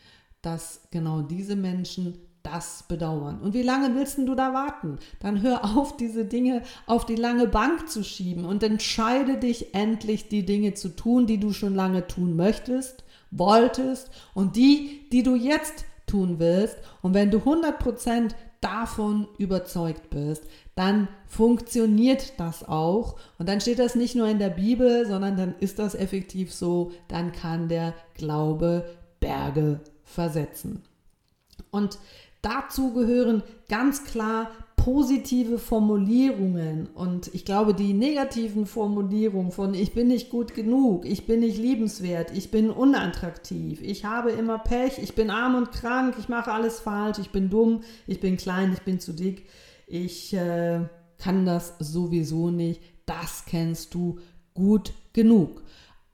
dass 0.41 0.81
genau 0.91 1.21
diese 1.21 1.55
Menschen 1.55 2.17
das 2.43 2.83
bedauern. 2.89 3.39
Und 3.39 3.53
wie 3.53 3.61
lange 3.61 3.95
willst 3.95 4.17
du 4.17 4.35
da 4.35 4.53
warten? 4.53 4.99
Dann 5.21 5.41
hör 5.41 5.63
auf, 5.63 5.95
diese 5.95 6.25
Dinge 6.25 6.61
auf 6.85 7.05
die 7.05 7.15
lange 7.15 7.47
Bank 7.47 7.89
zu 7.89 8.03
schieben 8.03 8.45
und 8.45 8.61
entscheide 8.63 9.37
dich 9.37 9.73
endlich, 9.73 10.27
die 10.27 10.45
Dinge 10.45 10.73
zu 10.73 10.89
tun, 10.89 11.25
die 11.25 11.39
du 11.39 11.53
schon 11.53 11.73
lange 11.73 12.05
tun 12.05 12.35
möchtest, 12.35 13.05
wolltest 13.31 14.11
und 14.33 14.57
die, 14.57 15.07
die 15.11 15.23
du 15.23 15.35
jetzt 15.35 15.85
tun 16.05 16.37
willst. 16.37 16.77
Und 17.01 17.13
wenn 17.13 17.31
du 17.31 17.37
100% 17.37 18.31
davon 18.63 19.27
überzeugt 19.37 20.09
bist, 20.09 20.45
dann 20.75 21.07
funktioniert 21.27 22.39
das 22.39 22.67
auch. 22.67 23.19
Und 23.37 23.49
dann 23.49 23.61
steht 23.61 23.79
das 23.79 23.95
nicht 23.95 24.15
nur 24.15 24.27
in 24.27 24.39
der 24.39 24.49
Bibel, 24.49 25.05
sondern 25.05 25.35
dann 25.35 25.55
ist 25.59 25.79
das 25.79 25.95
effektiv 25.95 26.53
so, 26.53 26.91
dann 27.07 27.31
kann 27.31 27.67
der 27.67 27.93
Glaube 28.13 28.89
Berge 29.19 29.81
versetzen. 30.03 30.83
Und 31.71 31.99
dazu 32.41 32.93
gehören 32.93 33.43
ganz 33.67 34.05
klar 34.05 34.51
positive 34.83 35.59
Formulierungen. 35.59 36.87
Und 36.87 37.33
ich 37.33 37.45
glaube, 37.45 37.73
die 37.73 37.93
negativen 37.93 38.65
Formulierungen 38.65 39.51
von 39.51 39.73
ich 39.73 39.93
bin 39.93 40.09
nicht 40.09 40.29
gut 40.29 40.53
genug, 40.53 41.05
ich 41.05 41.25
bin 41.25 41.39
nicht 41.39 41.57
liebenswert, 41.57 42.35
ich 42.35 42.51
bin 42.51 42.69
unattraktiv, 42.69 43.81
ich 43.81 44.03
habe 44.03 44.31
immer 44.31 44.59
Pech, 44.59 44.99
ich 45.01 45.15
bin 45.15 45.29
arm 45.29 45.55
und 45.55 45.71
krank, 45.71 46.15
ich 46.19 46.27
mache 46.27 46.51
alles 46.51 46.81
falsch, 46.81 47.17
ich 47.19 47.29
bin 47.29 47.49
dumm, 47.49 47.79
ich 48.07 48.19
bin 48.19 48.35
klein, 48.35 48.73
ich 48.73 48.81
bin 48.81 48.99
zu 48.99 49.13
dick, 49.13 49.45
ich 49.87 50.33
äh, 50.33 50.81
kann 51.17 51.45
das 51.45 51.75
sowieso 51.79 52.51
nicht, 52.51 52.81
das 53.05 53.45
kennst 53.45 53.93
du 53.93 54.19
gut 54.53 54.91
genug. 55.13 55.63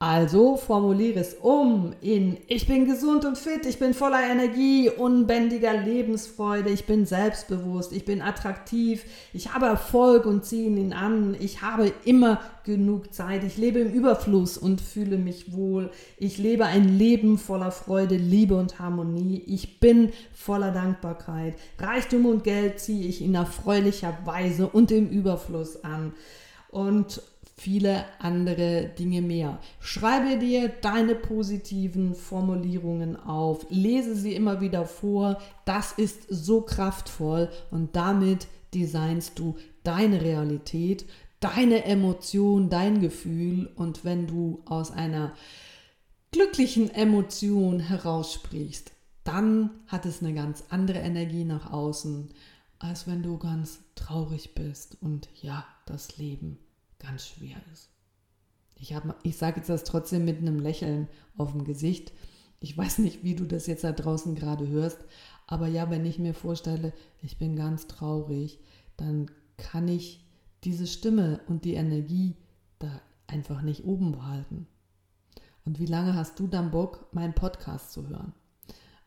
Also 0.02 0.56
formuliere 0.56 1.20
es 1.20 1.34
um 1.34 1.92
in 2.00 2.38
Ich 2.46 2.66
bin 2.66 2.86
gesund 2.86 3.26
und 3.26 3.36
fit, 3.36 3.66
ich 3.66 3.78
bin 3.78 3.92
voller 3.92 4.22
Energie, 4.22 4.88
unbändiger 4.88 5.74
Lebensfreude, 5.74 6.70
ich 6.70 6.86
bin 6.86 7.04
selbstbewusst, 7.04 7.92
ich 7.92 8.06
bin 8.06 8.22
attraktiv, 8.22 9.04
ich 9.34 9.52
habe 9.52 9.66
Erfolg 9.66 10.24
und 10.24 10.46
ziehe 10.46 10.70
ihn 10.70 10.94
an, 10.94 11.36
ich 11.38 11.60
habe 11.60 11.92
immer 12.06 12.40
genug 12.64 13.12
Zeit, 13.12 13.44
ich 13.44 13.58
lebe 13.58 13.80
im 13.80 13.92
Überfluss 13.92 14.56
und 14.56 14.80
fühle 14.80 15.18
mich 15.18 15.52
wohl, 15.52 15.90
ich 16.16 16.38
lebe 16.38 16.64
ein 16.64 16.96
Leben 16.96 17.36
voller 17.36 17.70
Freude, 17.70 18.16
Liebe 18.16 18.54
und 18.54 18.78
Harmonie, 18.78 19.42
ich 19.46 19.80
bin 19.80 20.12
voller 20.32 20.70
Dankbarkeit, 20.70 21.56
Reichtum 21.78 22.24
und 22.24 22.42
Geld 22.42 22.80
ziehe 22.80 23.06
ich 23.06 23.20
in 23.20 23.34
erfreulicher 23.34 24.16
Weise 24.24 24.66
und 24.66 24.92
im 24.92 25.10
Überfluss 25.10 25.84
an. 25.84 26.14
Und 26.70 27.22
viele 27.60 28.06
andere 28.20 28.90
Dinge 28.98 29.20
mehr. 29.20 29.58
Schreibe 29.80 30.38
dir 30.38 30.68
deine 30.68 31.14
positiven 31.14 32.14
Formulierungen 32.14 33.16
auf, 33.16 33.66
lese 33.68 34.14
sie 34.14 34.34
immer 34.34 34.62
wieder 34.62 34.86
vor. 34.86 35.38
Das 35.66 35.92
ist 35.92 36.22
so 36.30 36.62
kraftvoll 36.62 37.50
und 37.70 37.96
damit 37.96 38.46
designst 38.72 39.38
du 39.38 39.56
deine 39.82 40.22
Realität, 40.22 41.04
deine 41.40 41.84
Emotion, 41.84 42.70
dein 42.70 43.00
Gefühl 43.00 43.68
und 43.76 44.06
wenn 44.06 44.26
du 44.26 44.62
aus 44.64 44.90
einer 44.90 45.34
glücklichen 46.32 46.90
Emotion 46.94 47.80
heraussprichst, 47.80 48.92
dann 49.24 49.70
hat 49.86 50.06
es 50.06 50.22
eine 50.22 50.32
ganz 50.32 50.64
andere 50.70 51.00
Energie 51.00 51.44
nach 51.44 51.72
außen, 51.72 52.30
als 52.80 53.06
wenn 53.06 53.22
du 53.22 53.38
ganz 53.38 53.78
traurig 53.94 54.54
bist 54.54 54.96
und 55.00 55.28
ja, 55.40 55.64
das 55.86 56.16
Leben 56.18 56.58
ganz 56.98 57.28
schwer 57.28 57.56
ist. 57.72 57.90
Ich, 58.74 58.94
ich 59.22 59.36
sage 59.36 59.58
jetzt 59.58 59.68
das 59.68 59.84
trotzdem 59.84 60.24
mit 60.24 60.38
einem 60.38 60.58
Lächeln 60.58 61.06
auf 61.36 61.52
dem 61.52 61.64
Gesicht. 61.64 62.12
Ich 62.58 62.76
weiß 62.76 62.98
nicht, 62.98 63.22
wie 63.22 63.34
du 63.34 63.44
das 63.44 63.66
jetzt 63.66 63.84
da 63.84 63.92
draußen 63.92 64.34
gerade 64.34 64.66
hörst, 64.66 64.98
aber 65.46 65.68
ja, 65.68 65.90
wenn 65.90 66.06
ich 66.06 66.18
mir 66.18 66.34
vorstelle, 66.34 66.92
ich 67.22 67.38
bin 67.38 67.54
ganz 67.54 67.86
traurig, 67.86 68.58
dann 68.96 69.30
kann 69.58 69.86
ich 69.86 70.24
diese 70.64 70.86
Stimme 70.86 71.40
und 71.48 71.64
die 71.64 71.74
Energie 71.74 72.36
da 72.78 73.00
einfach 73.26 73.60
nicht 73.60 73.84
oben 73.84 74.12
behalten. 74.12 74.66
Und 75.64 75.78
wie 75.78 75.86
lange 75.86 76.14
hast 76.14 76.38
du 76.38 76.46
dann 76.46 76.70
Bock, 76.70 77.08
meinen 77.12 77.34
Podcast 77.34 77.92
zu 77.92 78.08
hören? 78.08 78.32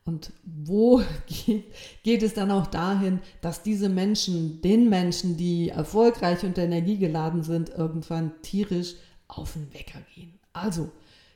Und 0.06 0.32
wo 0.44 1.02
geht, 1.26 1.64
geht, 2.02 2.22
es 2.22 2.34
dann 2.34 2.50
auch 2.50 2.66
dahin, 2.66 3.20
dass 3.40 3.62
diese 3.62 3.88
Menschen, 3.88 4.60
den 4.60 4.88
Menschen, 4.88 5.36
die 5.36 5.70
erfolgreich 5.70 6.44
und 6.44 6.58
energiegeladen 6.58 7.42
sind, 7.42 7.70
irgendwann 7.70 8.32
tierisch 8.42 8.94
auf 9.28 9.54
den 9.54 9.72
Wecker 9.72 10.00
gehen? 10.14 10.38
Also, 10.52 10.90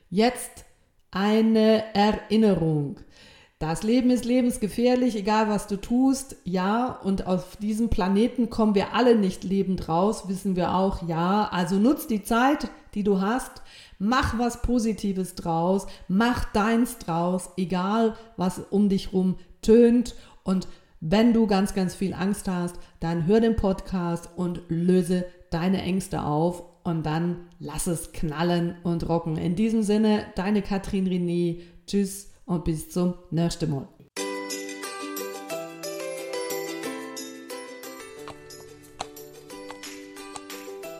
jetzt 0.09 0.65
eine 1.11 1.95
Erinnerung. 1.95 2.99
Das 3.57 3.83
Leben 3.83 4.09
ist 4.09 4.23
lebensgefährlich, 4.23 5.17
egal 5.17 5.49
was 5.49 5.67
du 5.67 5.75
tust, 5.75 6.37
ja. 6.45 6.93
Und 7.03 7.27
auf 7.27 7.57
diesem 7.57 7.89
Planeten 7.89 8.49
kommen 8.49 8.75
wir 8.75 8.93
alle 8.93 9.15
nicht 9.15 9.43
lebend 9.43 9.89
raus, 9.89 10.29
wissen 10.29 10.55
wir 10.55 10.75
auch, 10.75 11.05
ja. 11.09 11.49
Also 11.51 11.75
nutz 11.75 12.07
die 12.07 12.23
Zeit, 12.23 12.69
die 12.93 13.03
du 13.03 13.19
hast, 13.19 13.61
mach 13.99 14.39
was 14.39 14.61
Positives 14.61 15.35
draus, 15.35 15.85
mach 16.07 16.45
deins 16.45 16.97
draus, 16.97 17.51
egal 17.57 18.15
was 18.37 18.59
um 18.71 18.89
dich 18.89 19.13
rum 19.13 19.35
tönt. 19.61 20.15
Und 20.43 20.67
wenn 21.01 21.33
du 21.33 21.47
ganz, 21.47 21.73
ganz 21.73 21.93
viel 21.93 22.13
Angst 22.13 22.47
hast, 22.47 22.77
dann 22.99 23.27
hör 23.27 23.39
den 23.39 23.55
Podcast 23.55 24.29
und 24.35 24.61
löse 24.69 25.25
deine 25.51 25.81
Ängste 25.81 26.23
auf 26.23 26.63
und 26.83 27.05
dann 27.05 27.47
lass 27.59 27.87
es 27.87 28.11
knallen 28.11 28.75
und 28.83 29.07
rocken. 29.07 29.37
In 29.37 29.55
diesem 29.55 29.83
Sinne, 29.83 30.25
deine 30.35 30.61
Katrin 30.61 31.07
René. 31.07 31.61
Tschüss 31.85 32.31
und 32.45 32.65
bis 32.65 32.89
zum 32.89 33.15
nächsten 33.31 33.69
Mal. 33.71 33.98